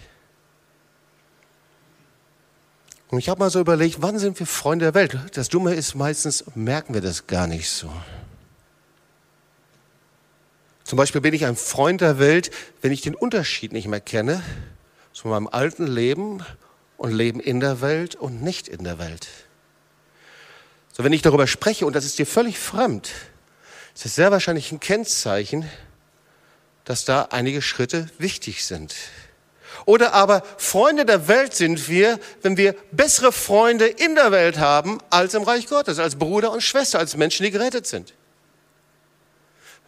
[3.07, 5.17] Und ich habe mal so überlegt, wann sind wir Freunde der Welt?
[5.33, 7.91] Das Dumme ist, meistens merken wir das gar nicht so.
[10.83, 14.43] Zum Beispiel bin ich ein Freund der Welt, wenn ich den Unterschied nicht mehr kenne
[15.13, 16.43] zu meinem alten Leben
[16.97, 19.27] und Leben in der Welt und nicht in der Welt.
[20.93, 23.09] So, wenn ich darüber spreche und das ist dir völlig fremd,
[23.95, 25.69] ist es sehr wahrscheinlich ein Kennzeichen,
[26.85, 28.95] dass da einige Schritte wichtig sind.
[29.85, 34.99] Oder aber Freunde der Welt sind wir, wenn wir bessere Freunde in der Welt haben
[35.09, 38.13] als im Reich Gottes, als Bruder und Schwester, als Menschen, die gerettet sind.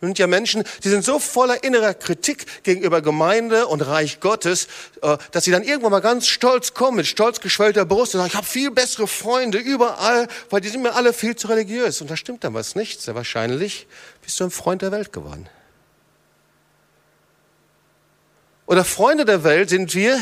[0.03, 4.67] Sind ja Menschen, die sind so voller innerer Kritik gegenüber Gemeinde und Reich Gottes,
[5.01, 8.29] äh, dass sie dann irgendwann mal ganz stolz kommen, mit stolz geschwellter Brust und sagen,
[8.29, 12.01] ich habe viel bessere Freunde überall, weil die sind mir alle viel zu religiös.
[12.01, 13.01] Und da stimmt dann was nicht.
[13.01, 13.87] Sehr wahrscheinlich
[14.21, 15.47] bist du ein Freund der Welt geworden.
[18.65, 20.19] Oder Freunde der Welt sind wir,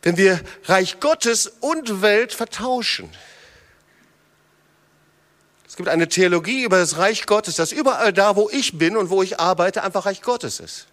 [0.00, 3.10] wenn wir Reich Gottes und Welt vertauschen.
[5.70, 9.08] Es gibt eine Theologie über das Reich Gottes, dass überall da, wo ich bin und
[9.08, 10.88] wo ich arbeite, einfach Reich Gottes ist.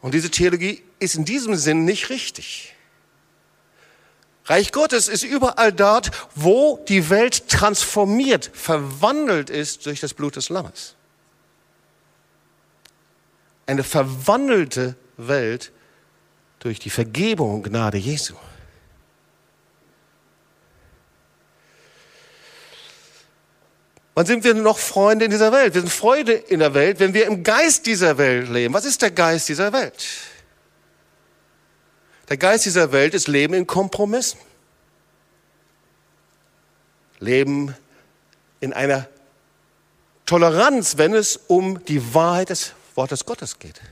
[0.00, 2.76] Und diese Theologie ist in diesem Sinn nicht richtig.
[4.44, 10.48] Reich Gottes ist überall dort, wo die Welt transformiert, verwandelt ist durch das Blut des
[10.48, 10.94] Lammes.
[13.66, 15.72] Eine verwandelte Welt
[16.60, 18.36] durch die Vergebung und Gnade Jesu.
[24.16, 25.74] Wann sind wir noch Freunde in dieser Welt?
[25.74, 28.72] Wir sind Freunde in der Welt, wenn wir im Geist dieser Welt leben.
[28.72, 30.06] Was ist der Geist dieser Welt?
[32.30, 34.40] Der Geist dieser Welt ist Leben in Kompromissen.
[37.18, 37.76] Leben
[38.60, 39.06] in einer
[40.24, 43.82] Toleranz, wenn es um die Wahrheit des Wortes Gottes geht.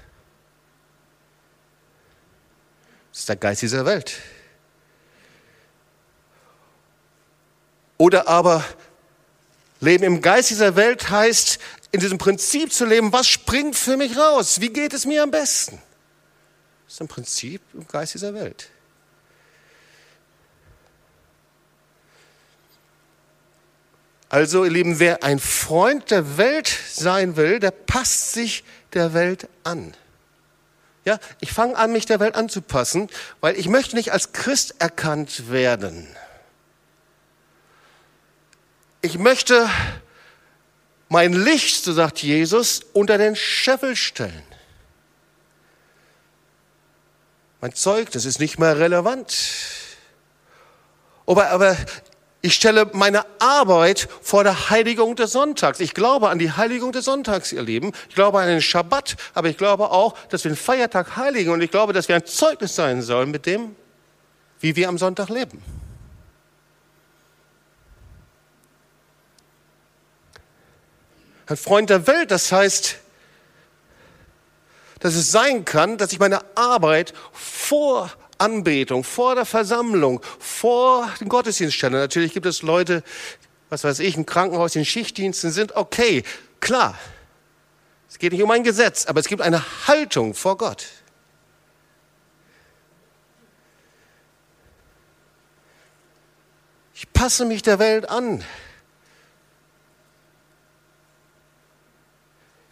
[3.12, 4.14] Das ist der Geist dieser Welt.
[7.98, 8.64] Oder aber
[9.84, 11.58] Leben im Geist dieser Welt heißt,
[11.92, 14.60] in diesem Prinzip zu leben, was springt für mich raus?
[14.60, 15.80] Wie geht es mir am besten?
[16.86, 18.68] Das ist ein Prinzip im Geist dieser Welt.
[24.28, 29.48] Also, ihr Lieben, wer ein Freund der Welt sein will, der passt sich der Welt
[29.62, 29.94] an.
[31.04, 33.08] Ja, ich fange an, mich der Welt anzupassen,
[33.40, 36.08] weil ich möchte nicht als Christ erkannt werden.
[39.04, 39.68] Ich möchte
[41.10, 44.42] mein Licht, so sagt Jesus, unter den Scheffel stellen.
[47.60, 49.36] Mein Zeugnis ist nicht mehr relevant.
[51.26, 51.76] Aber, aber
[52.40, 55.80] ich stelle meine Arbeit vor der Heiligung des Sonntags.
[55.80, 57.92] Ich glaube an die Heiligung des Sonntags, ihr Lieben.
[58.08, 61.60] Ich glaube an den Schabbat, aber ich glaube auch, dass wir den Feiertag heiligen und
[61.60, 63.76] ich glaube, dass wir ein Zeugnis sein sollen mit dem,
[64.60, 65.62] wie wir am Sonntag leben.
[71.46, 72.30] Ein Freund der Welt.
[72.30, 72.96] Das heißt,
[75.00, 81.28] dass es sein kann, dass ich meine Arbeit vor Anbetung, vor der Versammlung, vor den
[81.28, 81.98] Gottesdienst stelle.
[81.98, 83.02] Natürlich gibt es Leute,
[83.68, 86.22] was weiß ich, im Krankenhaus, in Schichtdiensten sind, okay,
[86.60, 86.98] klar.
[88.08, 90.86] Es geht nicht um ein Gesetz, aber es gibt eine Haltung vor Gott.
[96.94, 98.44] Ich passe mich der Welt an.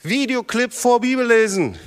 [0.03, 1.79] Videoclip vor Bibellesen.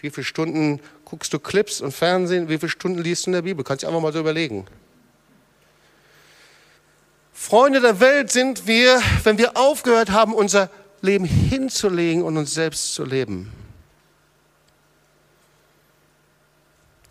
[0.00, 2.48] Wie viele Stunden guckst du Clips und Fernsehen?
[2.48, 3.64] Wie viele Stunden liest du in der Bibel?
[3.64, 4.66] Kannst du einfach mal so überlegen.
[7.32, 10.70] Freunde der Welt sind wir, wenn wir aufgehört haben, unser
[11.00, 13.52] Leben hinzulegen und uns selbst zu leben.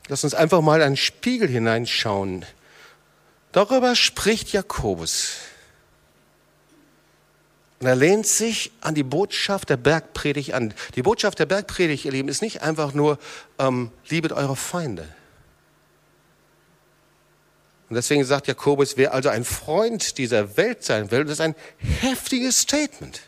[0.09, 2.45] Lass uns einfach mal einen Spiegel hineinschauen.
[3.51, 5.38] Darüber spricht Jakobus.
[7.80, 10.73] Und er lehnt sich an die Botschaft der Bergpredigt an.
[10.95, 13.19] Die Botschaft der Bergpredigt, ihr Lieben, ist nicht einfach nur,
[13.59, 15.07] ähm, liebet eure Feinde.
[17.89, 21.55] Und deswegen sagt Jakobus, wer also ein Freund dieser Welt sein will, das ist ein
[21.80, 23.21] heftiges Statement.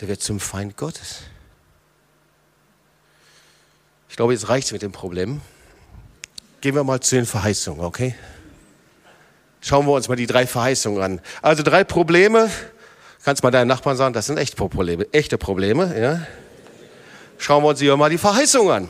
[0.00, 1.22] Der wird zum Feind Gottes.
[4.10, 5.40] Ich glaube, jetzt reicht es mit dem Problem.
[6.60, 8.14] Gehen wir mal zu den Verheißungen, okay?
[9.60, 11.20] Schauen wir uns mal die drei Verheißungen an.
[11.40, 12.50] Also drei Probleme,
[13.24, 15.06] Kannst mal deinen Nachbarn sagen, das sind echte Probleme.
[15.12, 16.26] Echte Probleme ja?
[17.38, 18.88] Schauen wir uns hier mal die Verheißung an.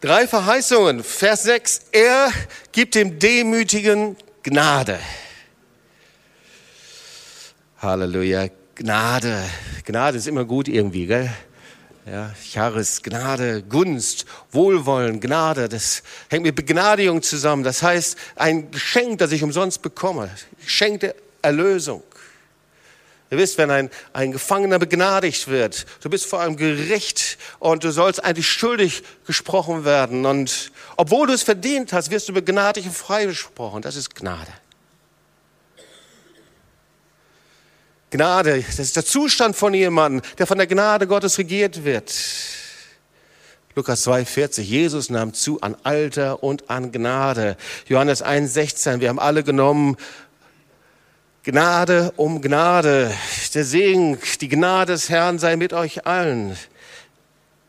[0.00, 1.04] Drei Verheißungen.
[1.04, 1.80] Vers 6.
[1.92, 2.32] Er
[2.72, 4.98] gibt dem Demütigen Gnade.
[7.78, 8.48] Halleluja.
[8.74, 9.44] Gnade.
[9.84, 11.30] Gnade ist immer gut irgendwie, gell?
[12.04, 17.62] Ja, Charis, Gnade, Gunst, Wohlwollen, Gnade, das hängt mit Begnadigung zusammen.
[17.62, 20.28] Das heißt, ein Geschenk, das ich umsonst bekomme.
[20.64, 22.02] Geschenk der Erlösung.
[23.30, 27.92] Ihr wisst, wenn ein, ein Gefangener begnadigt wird, du bist vor einem Gericht und du
[27.92, 30.26] sollst eigentlich schuldig gesprochen werden.
[30.26, 33.80] Und obwohl du es verdient hast, wirst du begnadigt und freigesprochen.
[33.80, 34.52] Das ist Gnade.
[38.12, 42.12] Gnade, das ist der Zustand von jemandem, der von der Gnade Gottes regiert wird.
[43.74, 47.56] Lukas 2,40, Jesus nahm zu an Alter und an Gnade.
[47.88, 49.96] Johannes 1,16, wir haben alle genommen,
[51.42, 53.12] Gnade um Gnade.
[53.54, 56.54] Der Segen, die Gnade des Herrn sei mit euch allen.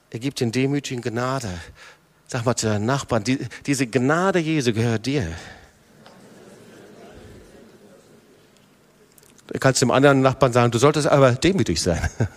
[0.10, 1.50] Er gibt den Demütigen Gnade.
[2.28, 5.34] Sag mal zu deinen Nachbarn, die, diese Gnade Jesu gehört dir.
[9.48, 12.10] Du kannst dem anderen Nachbarn sagen, du solltest aber demütig sein.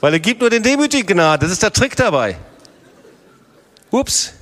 [0.00, 1.44] Weil er gibt nur den Demütigen Gnade.
[1.44, 2.36] Das ist der Trick dabei.
[3.90, 4.32] Ups.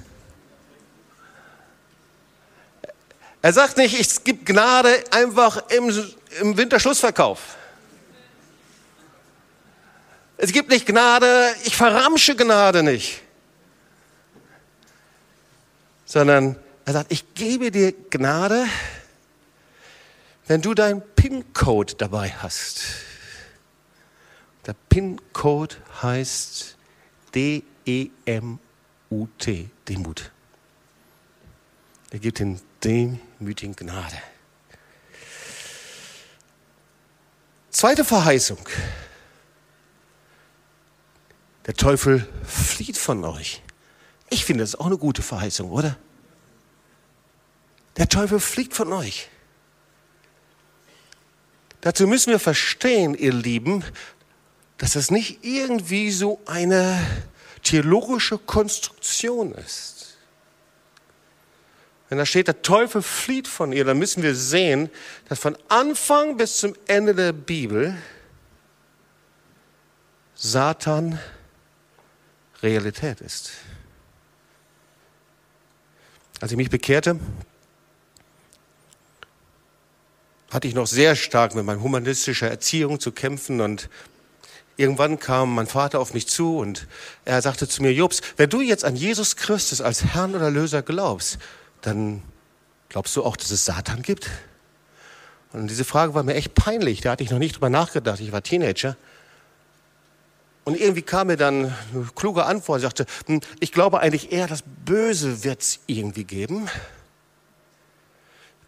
[3.42, 5.92] Er sagt nicht, ich gebe Gnade einfach im,
[6.40, 7.56] im Winterschlussverkauf.
[10.36, 13.22] Es gibt nicht Gnade, ich verramsche Gnade nicht.
[16.04, 18.66] Sondern er sagt, ich gebe dir Gnade,
[20.46, 22.82] wenn du deinen PIN-Code dabei hast.
[24.66, 26.76] Der PIN-Code heißt
[27.34, 28.10] D-E-M-U-T,
[29.88, 30.32] Demut.
[32.10, 34.16] Er gibt den demütigen Gnade.
[37.70, 38.58] Zweite Verheißung.
[41.66, 43.62] Der Teufel flieht von euch.
[44.30, 45.96] Ich finde, das ist auch eine gute Verheißung, oder?
[47.96, 49.28] Der Teufel fliegt von euch.
[51.86, 53.84] Dazu müssen wir verstehen, ihr Lieben,
[54.76, 57.00] dass es nicht irgendwie so eine
[57.62, 60.16] theologische Konstruktion ist.
[62.08, 64.90] Wenn da steht, der Teufel flieht von ihr, dann müssen wir sehen,
[65.28, 67.96] dass von Anfang bis zum Ende der Bibel
[70.34, 71.20] Satan
[72.64, 73.52] Realität ist.
[76.40, 77.20] Als ich mich bekehrte,
[80.50, 83.88] hatte ich noch sehr stark mit meiner humanistischen Erziehung zu kämpfen und
[84.76, 86.86] irgendwann kam mein Vater auf mich zu und
[87.24, 90.82] er sagte zu mir, Jobs, wenn du jetzt an Jesus Christus als Herrn oder Löser
[90.82, 91.38] glaubst,
[91.80, 92.22] dann
[92.88, 94.30] glaubst du auch, dass es Satan gibt?
[95.52, 98.32] Und diese Frage war mir echt peinlich, da hatte ich noch nicht drüber nachgedacht, ich
[98.32, 98.96] war Teenager.
[100.64, 104.48] Und irgendwie kam mir dann eine kluge Antwort, ich sagte, hm, ich glaube eigentlich eher,
[104.48, 106.68] das Böse wird es irgendwie geben.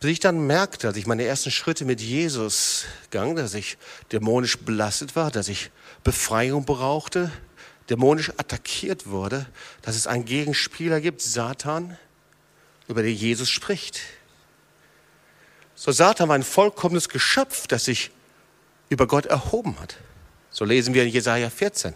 [0.00, 3.78] Bis ich dann merkte, als ich meine ersten Schritte mit Jesus gang, dass ich
[4.12, 5.70] dämonisch belastet war, dass ich
[6.04, 7.32] Befreiung brauchte,
[7.90, 9.46] dämonisch attackiert wurde,
[9.82, 11.98] dass es einen Gegenspieler gibt, Satan,
[12.86, 14.00] über den Jesus spricht.
[15.74, 18.10] So Satan war ein vollkommenes Geschöpf, das sich
[18.88, 19.96] über Gott erhoben hat.
[20.50, 21.94] So lesen wir in Jesaja 14.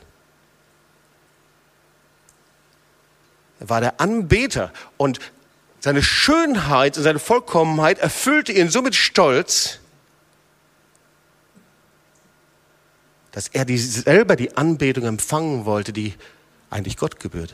[3.60, 5.20] Er war der Anbeter und
[5.82, 9.80] seine Schönheit und seine Vollkommenheit erfüllte ihn so mit Stolz,
[13.32, 16.14] dass er die, selber die Anbetung empfangen wollte, die
[16.70, 17.52] eigentlich Gott gebührt.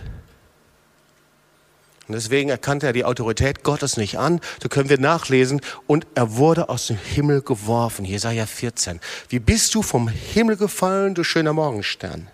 [2.07, 4.41] Und deswegen erkannte er die Autorität Gottes nicht an.
[4.63, 5.63] So können wir nachlesen.
[5.87, 8.05] Und er wurde aus dem Himmel geworfen.
[8.05, 9.01] Jesaja 14.
[9.31, 12.29] Wie bist du vom Himmel gefallen, du schöner Morgenstern?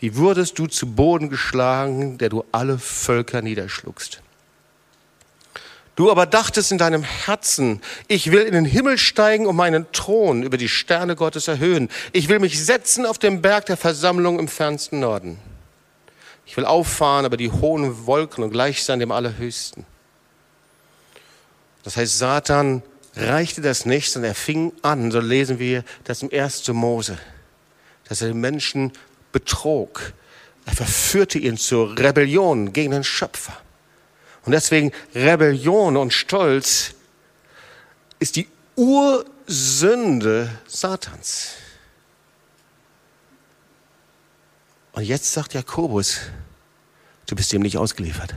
[0.00, 4.22] Wie wurdest du zu Boden geschlagen, der du alle Völker niederschluckst?
[5.98, 10.44] Du aber dachtest in deinem Herzen, ich will in den Himmel steigen und meinen Thron
[10.44, 11.88] über die Sterne Gottes erhöhen.
[12.12, 15.38] Ich will mich setzen auf dem Berg der Versammlung im fernsten Norden.
[16.46, 19.84] Ich will auffahren über die hohen Wolken und gleich sein dem Allerhöchsten.
[21.82, 22.84] Das heißt, Satan
[23.16, 26.68] reichte das nicht, sondern er fing an, so lesen wir das im 1.
[26.68, 27.18] Mose,
[28.08, 28.92] dass er den Menschen
[29.32, 30.12] betrog.
[30.64, 33.58] Er verführte ihn zur Rebellion gegen den Schöpfer.
[34.48, 36.94] Und deswegen Rebellion und Stolz
[38.18, 41.50] ist die Ursünde Satans.
[44.92, 46.20] Und jetzt sagt Jakobus,
[47.26, 48.34] du bist ihm nicht ausgeliefert.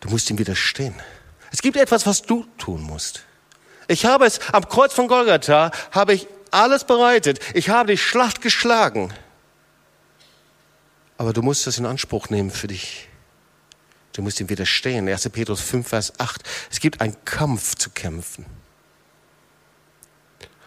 [0.00, 0.94] Du musst ihm widerstehen.
[1.50, 3.22] Es gibt etwas, was du tun musst.
[3.86, 7.40] Ich habe es am Kreuz von Golgatha, habe ich alles bereitet.
[7.54, 9.14] Ich habe die Schlacht geschlagen.
[11.16, 13.07] Aber du musst das in Anspruch nehmen für dich.
[14.18, 15.08] Du musst ihm widerstehen.
[15.08, 15.28] 1.
[15.28, 16.42] Petrus 5, Vers 8.
[16.72, 18.44] Es gibt einen Kampf zu kämpfen.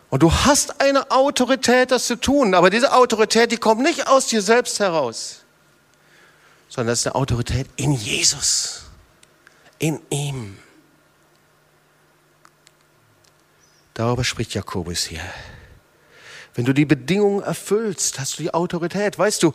[0.10, 2.56] Und du hast eine Autorität, das zu tun.
[2.56, 5.41] Aber diese Autorität, die kommt nicht aus dir selbst heraus,
[6.70, 8.84] sondern das ist eine Autorität in Jesus.
[9.80, 10.58] In ihm.
[13.95, 15.26] Darüber spricht Jakobus hier.
[16.54, 19.20] Wenn du die Bedingungen erfüllst, hast du die Autorität.
[19.20, 19.52] Weißt du,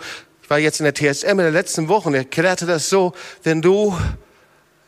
[0.46, 3.62] ich war jetzt in der TSM in der letzten Woche und erklärte das so, wenn
[3.62, 3.98] du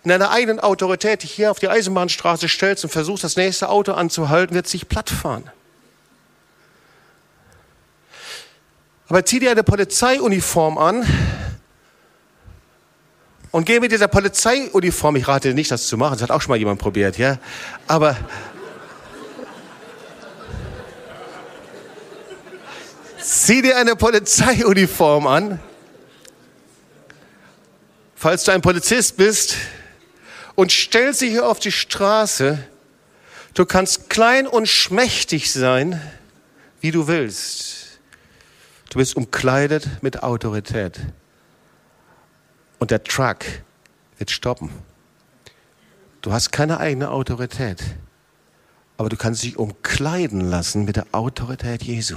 [0.05, 3.91] in deiner eigenen Autorität dich hier auf die Eisenbahnstraße stellst und versuchst, das nächste Auto
[3.91, 5.51] anzuhalten, wird es sich plattfahren.
[9.09, 11.05] Aber zieh dir eine Polizeiuniform an
[13.51, 16.41] und geh mit dieser Polizeiuniform, ich rate dir nicht, das zu machen, das hat auch
[16.41, 17.37] schon mal jemand probiert, ja,
[17.89, 18.17] aber
[23.29, 25.61] Zieh dir eine Polizeiuniform an,
[28.15, 29.57] falls du ein Polizist bist,
[30.55, 32.59] und stell dich hier auf die Straße.
[33.53, 36.01] Du kannst klein und schmächtig sein,
[36.81, 38.01] wie du willst.
[38.89, 40.99] Du bist umkleidet mit Autorität.
[42.79, 43.45] Und der Truck
[44.17, 44.71] wird stoppen.
[46.23, 47.85] Du hast keine eigene Autorität,
[48.97, 52.17] aber du kannst dich umkleiden lassen mit der Autorität Jesu.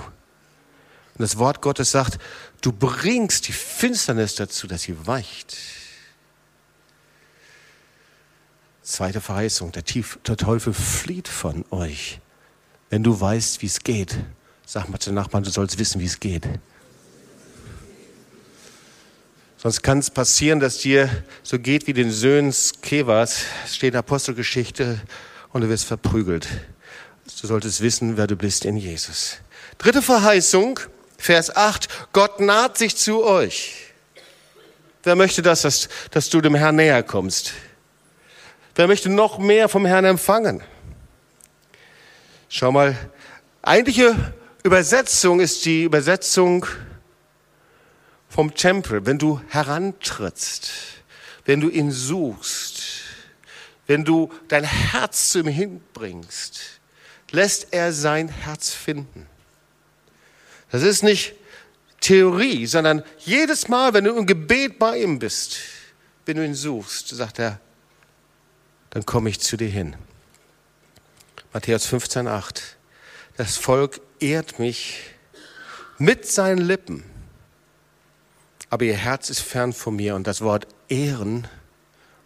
[1.13, 2.17] Und das Wort Gottes sagt,
[2.61, 5.57] du bringst die Finsternis dazu, dass sie weicht.
[8.81, 12.19] Zweite Verheißung, der, Tief, der Teufel flieht von euch,
[12.89, 14.17] wenn du weißt, wie es geht.
[14.65, 16.47] Sag mal zu den Nachbarn, du sollst wissen, wie es geht.
[19.57, 21.07] Sonst kann es passieren, dass dir
[21.43, 22.51] so geht wie den Söhnen
[22.81, 24.99] Kevas, steht in Apostelgeschichte,
[25.53, 26.47] und du wirst verprügelt.
[27.39, 29.37] Du solltest wissen, wer du bist in Jesus.
[29.77, 30.79] Dritte Verheißung,
[31.21, 33.93] Vers 8, Gott naht sich zu euch.
[35.03, 37.53] Wer möchte das, dass, dass du dem Herrn näher kommst?
[38.73, 40.63] Wer möchte noch mehr vom Herrn empfangen?
[42.49, 42.97] Schau mal,
[43.61, 46.65] eigentliche Übersetzung ist die Übersetzung
[48.27, 49.05] vom Tempel.
[49.05, 50.71] Wenn du herantrittst,
[51.45, 52.81] wenn du ihn suchst,
[53.85, 56.81] wenn du dein Herz zu ihm hinbringst,
[57.29, 59.27] lässt er sein Herz finden.
[60.71, 61.35] Das ist nicht
[61.99, 65.57] Theorie, sondern jedes Mal, wenn du im Gebet bei ihm bist,
[66.25, 67.59] wenn du ihn suchst, sagt er,
[68.89, 69.95] dann komme ich zu dir hin.
[71.53, 72.77] Matthäus 15, 8.
[73.37, 74.99] Das Volk ehrt mich
[75.97, 77.03] mit seinen Lippen,
[78.69, 80.15] aber ihr Herz ist fern von mir.
[80.15, 81.47] Und das Wort ehren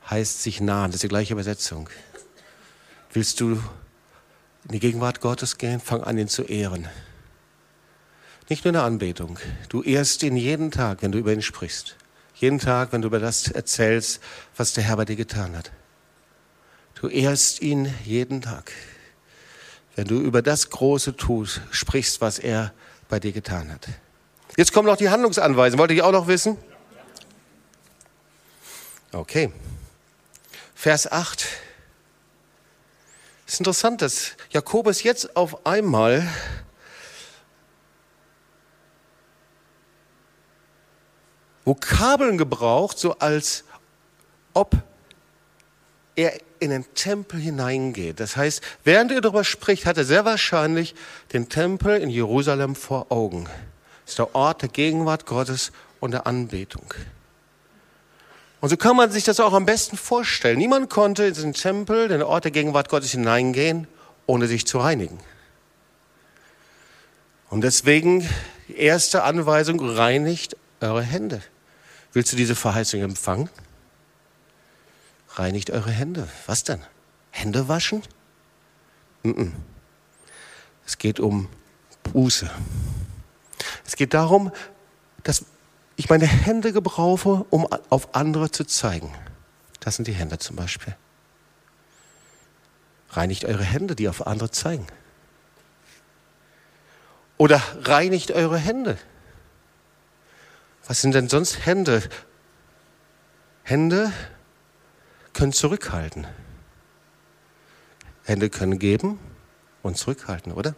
[0.10, 0.92] heißt sich nahen.
[0.92, 1.90] Das ist die gleiche Übersetzung.
[3.12, 3.54] Willst du
[4.66, 5.80] in die Gegenwart Gottes gehen?
[5.80, 6.88] Fang an, ihn zu ehren.
[8.48, 9.40] Nicht nur eine Anbetung.
[9.70, 11.96] Du ehrst ihn jeden Tag, wenn du über ihn sprichst.
[12.36, 14.20] Jeden Tag, wenn du über das erzählst,
[14.56, 15.72] was der Herr bei dir getan hat.
[16.96, 18.72] Du ehrst ihn jeden Tag,
[19.96, 22.74] wenn du über das Große tust, sprichst, was er
[23.10, 23.88] bei dir getan hat.
[24.58, 25.80] Jetzt kommen noch die Handlungsanweisungen.
[25.80, 26.58] Wollt ihr auch noch wissen?
[29.12, 29.52] Okay.
[30.76, 31.48] Vers 8.
[33.48, 36.28] Es ist interessant, dass Jakobus jetzt auf einmal
[41.66, 43.64] Vokabeln gebraucht, so als
[44.54, 44.76] ob
[46.16, 48.20] er in den Tempel hineingeht.
[48.20, 50.96] Das heißt, während er darüber spricht, hat er sehr wahrscheinlich
[51.34, 53.46] den Tempel in Jerusalem vor Augen.
[54.06, 56.94] Das ist der Ort der Gegenwart Gottes und der Anbetung.
[58.62, 60.58] Und so kann man sich das auch am besten vorstellen.
[60.58, 63.88] Niemand konnte in den Tempel, den Ort der Gegenwart Gottes hineingehen,
[64.26, 65.20] ohne sich zu reinigen.
[67.50, 68.28] Und deswegen
[68.68, 71.42] die erste Anweisung, reinigt eure Hände.
[72.16, 73.50] Willst du diese Verheißung empfangen?
[75.32, 76.30] Reinigt eure Hände.
[76.46, 76.82] Was denn?
[77.30, 78.04] Hände waschen?
[80.86, 81.50] Es geht um
[82.04, 82.50] Buße.
[83.86, 84.54] Es geht darum,
[85.24, 85.44] dass
[85.98, 89.14] ich meine Hände gebrauche, um auf andere zu zeigen.
[89.82, 90.96] Das sind die Hände zum Beispiel.
[93.10, 94.88] Reinigt eure Hände, die auf andere zeigen.
[97.36, 98.98] Oder reinigt eure Hände.
[100.88, 102.04] Was sind denn sonst Hände?
[103.64, 104.12] Hände
[105.34, 106.28] können zurückhalten.
[108.24, 109.20] Hände können geben
[109.82, 110.76] und zurückhalten, oder?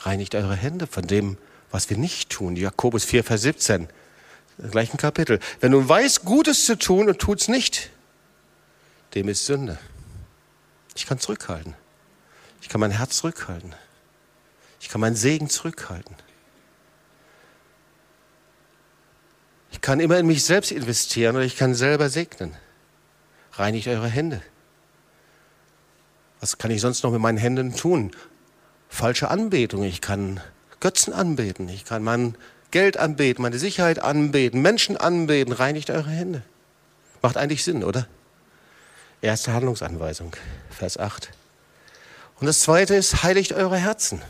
[0.00, 1.38] Reinigt eure Hände von dem,
[1.70, 2.56] was wir nicht tun.
[2.56, 3.88] Jakobus 4, Vers 17,
[4.58, 5.40] im gleichen Kapitel.
[5.60, 7.90] Wenn du weißt, Gutes zu tun und tut's nicht,
[9.14, 9.78] dem ist Sünde.
[10.94, 11.74] Ich kann zurückhalten.
[12.60, 13.74] Ich kann mein Herz zurückhalten.
[14.80, 16.14] Ich kann meinen Segen zurückhalten.
[19.84, 22.56] Kann immer in mich selbst investieren oder ich kann selber segnen.
[23.52, 24.40] Reinigt eure Hände.
[26.40, 28.12] Was kann ich sonst noch mit meinen Händen tun?
[28.88, 29.82] Falsche Anbetung.
[29.82, 30.40] Ich kann
[30.80, 31.68] Götzen anbeten.
[31.68, 32.34] Ich kann mein
[32.70, 35.52] Geld anbeten, meine Sicherheit anbeten, Menschen anbeten.
[35.52, 36.40] Reinigt eure Hände.
[37.20, 38.08] Macht eigentlich Sinn, oder?
[39.20, 40.34] Erste Handlungsanweisung,
[40.70, 41.28] Vers 8.
[42.40, 44.22] Und das zweite ist, heiligt eure Herzen.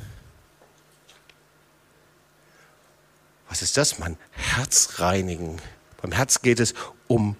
[3.54, 5.62] Was ist das, mein Herz reinigen?
[6.02, 6.74] Beim Herz geht es
[7.06, 7.36] um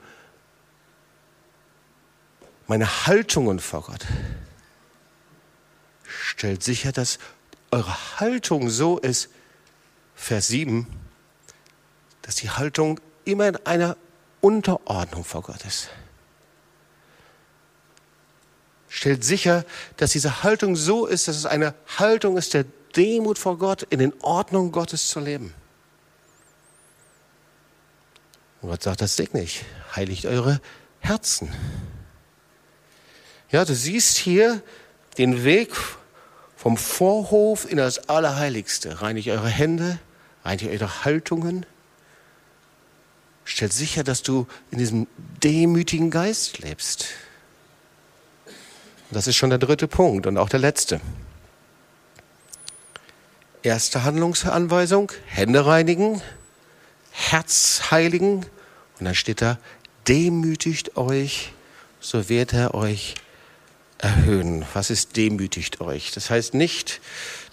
[2.69, 4.07] meine Haltungen vor Gott.
[6.05, 7.19] Stellt sicher, dass
[7.73, 9.29] eure Haltung so ist,
[10.15, 10.87] Vers 7,
[12.23, 13.97] dass die Haltung immer in einer
[14.41, 15.89] Unterordnung vor Gott ist.
[18.89, 19.65] Stellt sicher,
[19.97, 23.99] dass diese Haltung so ist, dass es eine Haltung ist der Demut vor Gott, in
[23.99, 25.53] den Ordnungen Gottes zu leben.
[28.65, 29.63] Und Gott sagt, das segne ich.
[29.95, 30.59] Heiligt eure
[31.01, 31.53] Herzen.
[33.51, 34.63] Ja, du siehst hier
[35.19, 35.71] den Weg
[36.57, 39.03] vom Vorhof in das Allerheiligste.
[39.03, 39.99] Reinigt eure Hände,
[40.47, 41.67] reinigt eure Haltungen.
[43.45, 45.09] Stellt sicher, dass du in diesem
[45.43, 47.09] demütigen Geist lebst.
[49.11, 51.03] Das ist schon der dritte Punkt und auch der letzte.
[53.63, 56.23] Erste Handlungsanweisung, Hände reinigen,
[57.11, 58.47] Herz heiligen
[59.05, 59.59] und dann steht da,
[60.09, 61.53] demütigt euch,
[62.01, 63.17] so wird er euch
[63.99, 64.65] erhöhen.
[64.73, 66.13] Was ist demütigt euch?
[66.13, 67.03] Das heißt nicht,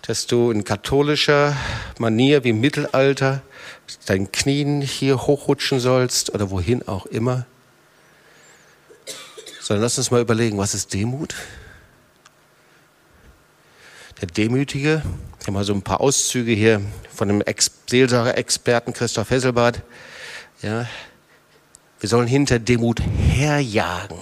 [0.07, 1.57] dass du in katholischer
[1.99, 3.41] Manier wie im Mittelalter
[4.05, 7.45] deinen Knien hier hochrutschen sollst oder wohin auch immer,
[9.59, 11.35] sondern lass uns mal überlegen, was ist Demut?
[14.21, 15.03] Der Demütige,
[15.41, 16.81] ich habe mal so ein paar Auszüge hier
[17.13, 17.43] von dem
[17.89, 19.81] Seelsorger-Experten Christoph Hesselbart,
[20.61, 20.87] ja,
[22.01, 24.17] wir sollen hinter Demut herjagen.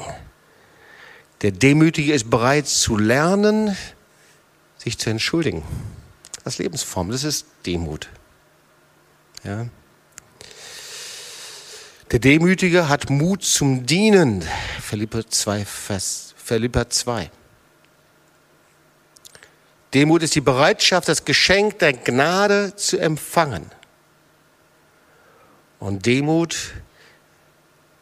[1.41, 3.75] Der Demütige ist bereit zu lernen,
[4.77, 5.63] sich zu entschuldigen.
[6.43, 8.09] Das ist Lebensform, das ist Demut.
[9.45, 9.67] Ja.
[12.11, 14.43] Der Demütige hat Mut zum Dienen.
[14.81, 17.31] Philippa 2, Vers, Philippa 2.
[19.93, 23.71] Demut ist die Bereitschaft, das Geschenk der Gnade zu empfangen.
[25.79, 26.73] Und Demut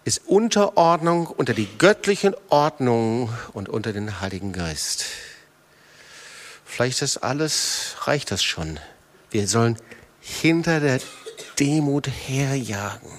[0.08, 5.04] ist Unterordnung unter die göttlichen Ordnungen und unter den Heiligen Geist.
[6.64, 8.80] Vielleicht ist das alles, reicht das schon.
[9.32, 9.78] Wir sollen
[10.22, 11.02] hinter der
[11.60, 13.12] Demut herjagen.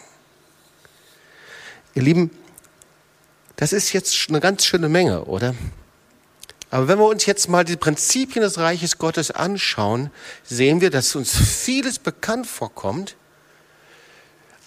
[1.94, 2.30] Ihr Lieben,
[3.56, 5.54] das ist jetzt eine ganz schöne Menge, oder?
[6.70, 10.10] Aber wenn wir uns jetzt mal die Prinzipien des Reiches Gottes anschauen,
[10.42, 13.14] sehen wir, dass uns vieles bekannt vorkommt,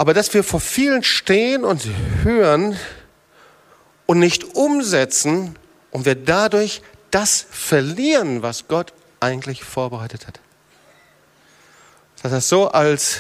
[0.01, 1.87] aber dass wir vor vielen stehen und
[2.23, 2.75] hören
[4.07, 5.55] und nicht umsetzen
[5.91, 6.81] und wir dadurch
[7.11, 10.39] das verlieren, was Gott eigentlich vorbereitet hat.
[12.23, 13.19] Das ist so, als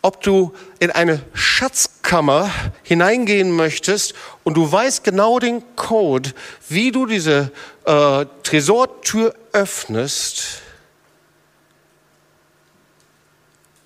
[0.00, 2.50] ob du in eine Schatzkammer
[2.84, 6.32] hineingehen möchtest und du weißt genau den Code,
[6.70, 7.52] wie du diese
[7.84, 10.62] äh, Tresortür öffnest,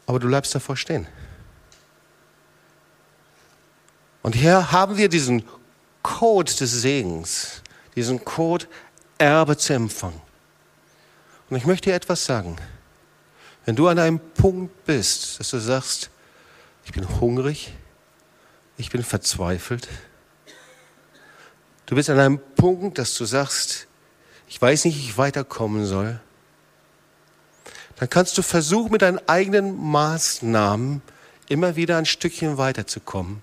[0.06, 1.08] aber du bleibst davor stehen.
[4.22, 5.44] Und hier haben wir diesen
[6.02, 7.62] Code des Segens,
[7.96, 8.66] diesen Code
[9.18, 10.20] Erbe zu empfangen.
[11.50, 12.56] Und ich möchte dir etwas sagen.
[13.64, 16.10] Wenn du an einem Punkt bist, dass du sagst,
[16.84, 17.72] ich bin hungrig,
[18.76, 19.88] ich bin verzweifelt,
[21.86, 23.86] du bist an einem Punkt, dass du sagst,
[24.48, 26.20] ich weiß nicht, wie ich weiterkommen soll,
[27.96, 31.02] dann kannst du versuchen, mit deinen eigenen Maßnahmen
[31.48, 33.42] immer wieder ein Stückchen weiterzukommen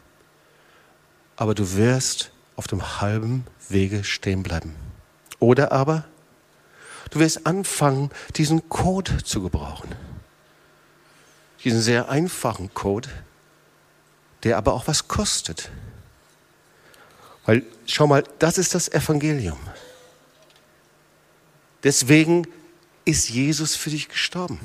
[1.39, 4.75] aber du wirst auf dem halben Wege stehen bleiben.
[5.39, 6.03] Oder aber
[7.11, 9.95] du wirst anfangen, diesen Code zu gebrauchen.
[11.63, 13.07] Diesen sehr einfachen Code,
[14.43, 15.71] der aber auch was kostet.
[17.45, 19.59] Weil, schau mal, das ist das Evangelium.
[21.83, 22.49] Deswegen
[23.05, 24.59] ist Jesus für dich gestorben.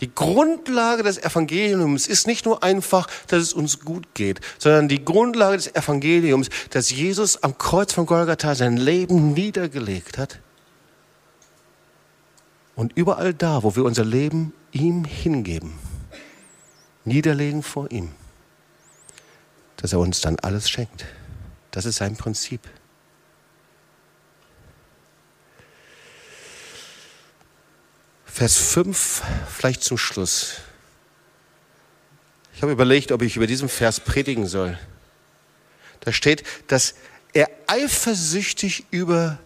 [0.00, 5.04] Die Grundlage des Evangeliums ist nicht nur einfach, dass es uns gut geht, sondern die
[5.04, 10.38] Grundlage des Evangeliums, dass Jesus am Kreuz von Golgatha sein Leben niedergelegt hat.
[12.76, 15.72] Und überall da, wo wir unser Leben ihm hingeben,
[17.04, 18.12] niederlegen vor ihm,
[19.78, 21.06] dass er uns dann alles schenkt.
[21.72, 22.60] Das ist sein Prinzip.
[28.38, 30.58] Vers 5, vielleicht zum Schluss.
[32.54, 34.78] Ich habe überlegt, ob ich über diesen Vers predigen soll.
[35.98, 36.94] Da steht, dass
[37.32, 39.40] er eifersüchtig über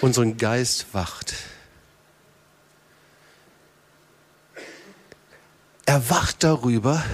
[0.00, 1.34] unseren Geist wacht.
[5.84, 7.04] Er wacht darüber,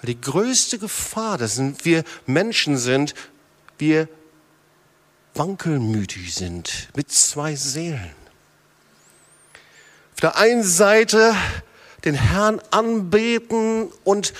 [0.00, 3.14] weil die größte Gefahr, dass wir Menschen sind,
[3.78, 4.08] wir
[5.34, 8.21] wankelmütig sind mit zwei Seelen.
[10.22, 11.34] Der einen Seite
[12.04, 14.32] den Herrn anbeten und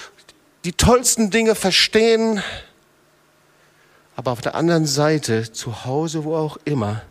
[0.64, 2.42] die tollsten Dinge verstehen,
[4.14, 7.02] aber auf der anderen Seite, zu Hause, wo auch immer,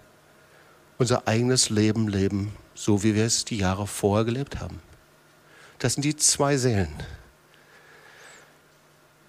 [0.97, 4.79] unser eigenes Leben leben, so wie wir es die Jahre vorher gelebt haben.
[5.79, 6.93] Das sind die zwei Seelen.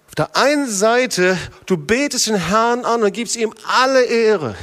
[0.07, 4.55] Auf der einen Seite, du betest den Herrn an und gibst ihm alle Ehre.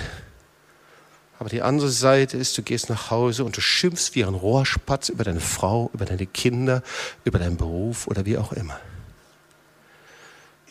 [1.41, 5.09] Aber die andere Seite ist, du gehst nach Hause und du schimpfst wie ein Rohrspatz
[5.09, 6.85] über deine Frau, über deine Kinder,
[7.25, 8.79] über deinen Beruf oder wie auch immer.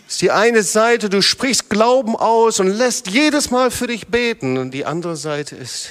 [0.05, 4.07] Das ist die eine Seite, du sprichst Glauben aus und lässt jedes Mal für dich
[4.07, 4.57] beten.
[4.57, 5.89] Und die andere Seite ist,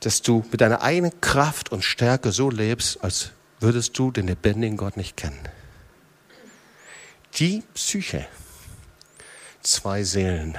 [0.00, 4.78] dass du mit deiner eigenen Kraft und Stärke so lebst, als würdest du den lebendigen
[4.78, 5.38] Gott nicht kennen
[7.38, 8.26] die Psyche.
[9.62, 10.56] Zwei Seelen.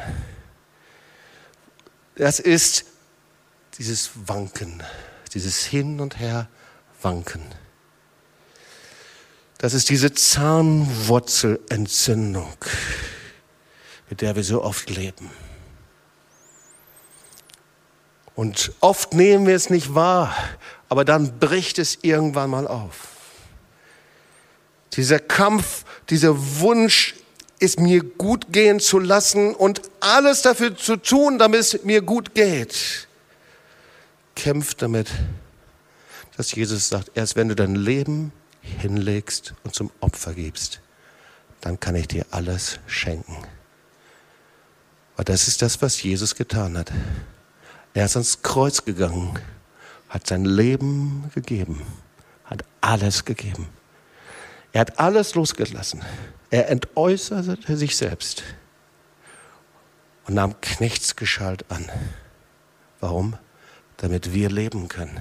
[2.20, 2.86] Das ist
[3.78, 4.84] dieses Wanken,
[5.34, 6.50] dieses Hin und Her
[7.02, 7.46] Wanken.
[9.58, 12.58] Das ist diese Zahnwurzelentzündung,
[14.10, 15.32] mit der wir so oft leben.
[18.36, 20.36] Und oft nehmen wir es nicht wahr,
[20.90, 23.08] aber dann bricht es irgendwann mal auf.
[24.92, 27.16] Dieser Kampf, dieser Wunsch,
[27.60, 32.34] es mir gut gehen zu lassen und alles dafür zu tun, damit es mir gut
[32.34, 33.08] geht,
[34.36, 35.10] kämpft damit,
[36.38, 38.32] dass Jesus sagt, erst wenn du dein Leben
[38.62, 40.80] hinlegst und zum Opfer gibst,
[41.62, 43.36] dann kann ich dir alles schenken.
[45.16, 46.92] Aber das ist das, was Jesus getan hat.
[47.94, 49.38] Er ist ans Kreuz gegangen,
[50.08, 51.82] hat sein Leben gegeben,
[52.46, 53.68] hat alles gegeben.
[54.72, 56.02] Er hat alles losgelassen.
[56.50, 58.44] Er entäußerte sich selbst
[60.28, 61.92] und nahm Knechtsgeschalt an.
[63.00, 63.38] Warum?
[63.98, 65.20] Damit wir leben können.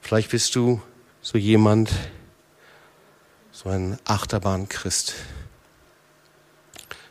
[0.00, 0.80] Vielleicht bist du
[1.20, 1.90] so jemand,
[3.50, 5.14] so ein Achterbahnchrist.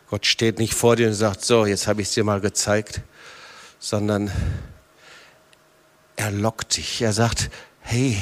[0.10, 3.02] Gott steht nicht vor dir und sagt, so, jetzt habe ich es dir mal gezeigt,
[3.80, 4.32] sondern
[6.16, 7.02] er lockt dich.
[7.02, 7.50] Er sagt,
[7.82, 8.22] hey,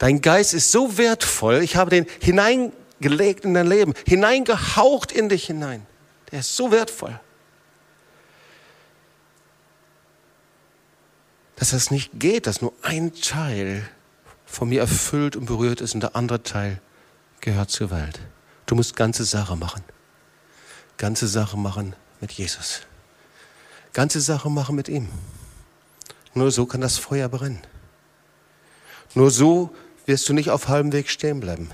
[0.00, 1.62] Dein Geist ist so wertvoll.
[1.62, 5.86] Ich habe den hineingelegt in dein Leben, hineingehaucht in dich hinein.
[6.32, 7.20] Der ist so wertvoll.
[11.56, 13.86] Dass es nicht geht, dass nur ein Teil
[14.46, 16.80] von mir erfüllt und berührt ist und der andere Teil
[17.42, 18.20] gehört zur Welt.
[18.64, 19.84] Du musst ganze Sache machen.
[20.96, 22.80] Ganze Sache machen mit Jesus.
[23.92, 25.10] Ganze Sache machen mit ihm.
[26.32, 27.60] Nur so kann das Feuer brennen.
[29.14, 29.74] Nur so
[30.10, 31.70] wirst du nicht auf halbem Weg stehen bleiben.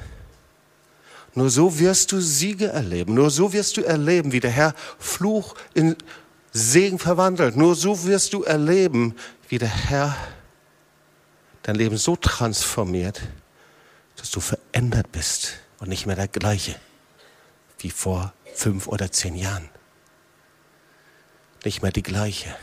[1.34, 3.14] Nur so wirst du Siege erleben.
[3.14, 5.96] Nur so wirst du erleben, wie der Herr Fluch in
[6.52, 7.56] Segen verwandelt.
[7.56, 9.14] Nur so wirst du erleben,
[9.48, 10.16] wie der Herr
[11.62, 13.20] dein Leben so transformiert,
[14.16, 16.76] dass du verändert bist und nicht mehr der gleiche
[17.78, 19.68] wie vor fünf oder zehn Jahren.
[21.64, 22.54] Nicht mehr die gleiche.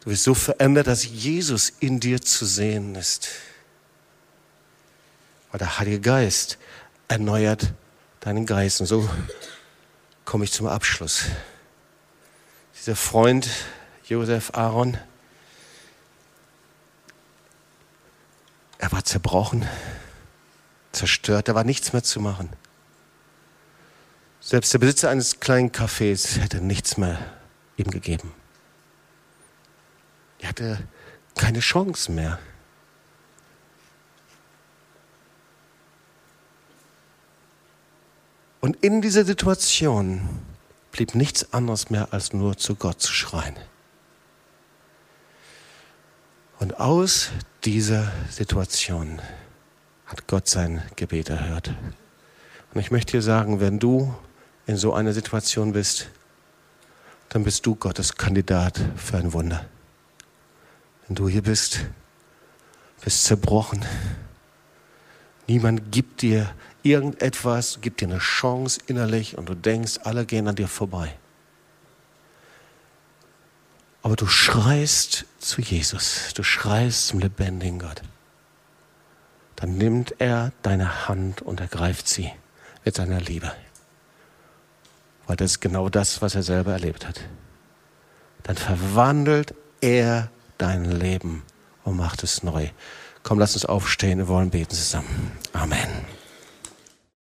[0.00, 3.28] Du wirst so verändert, dass Jesus in dir zu sehen ist.
[5.50, 6.58] Weil der Heilige Geist
[7.08, 7.72] erneuert
[8.20, 8.80] deinen Geist.
[8.80, 9.08] Und so
[10.24, 11.24] komme ich zum Abschluss.
[12.78, 13.48] Dieser Freund
[14.04, 14.96] Josef Aaron,
[18.78, 19.68] er war zerbrochen,
[20.92, 22.48] zerstört, da war nichts mehr zu machen.
[24.40, 27.18] Selbst der Besitzer eines kleinen Cafés hätte nichts mehr
[27.76, 28.32] ihm gegeben.
[30.38, 30.78] Er hatte
[31.36, 32.38] keine Chance mehr.
[38.60, 40.28] Und in dieser Situation
[40.90, 43.56] blieb nichts anderes mehr, als nur zu Gott zu schreien.
[46.58, 47.30] Und aus
[47.64, 49.20] dieser Situation
[50.06, 51.72] hat Gott sein Gebet erhört.
[52.74, 54.14] Und ich möchte dir sagen, wenn du
[54.66, 56.08] in so einer Situation bist,
[57.28, 59.66] dann bist du Gottes Kandidat für ein Wunder.
[61.06, 61.86] Wenn du hier bist,
[63.02, 63.84] bist zerbrochen.
[65.46, 66.50] Niemand gibt dir
[66.90, 71.14] irgendetwas gibt dir eine Chance innerlich und du denkst, alle gehen an dir vorbei.
[74.02, 78.02] Aber du schreist zu Jesus, du schreist zum lebendigen Gott.
[79.56, 82.30] dann nimmt er deine Hand und ergreift sie
[82.84, 83.52] mit seiner Liebe.
[85.26, 87.20] Weil das ist genau das, was er selber erlebt hat.
[88.44, 91.42] Dann verwandelt er dein Leben
[91.82, 92.68] und macht es neu.
[93.24, 95.32] Komm, lass uns aufstehen, wir wollen beten zusammen.
[95.52, 96.17] Amen.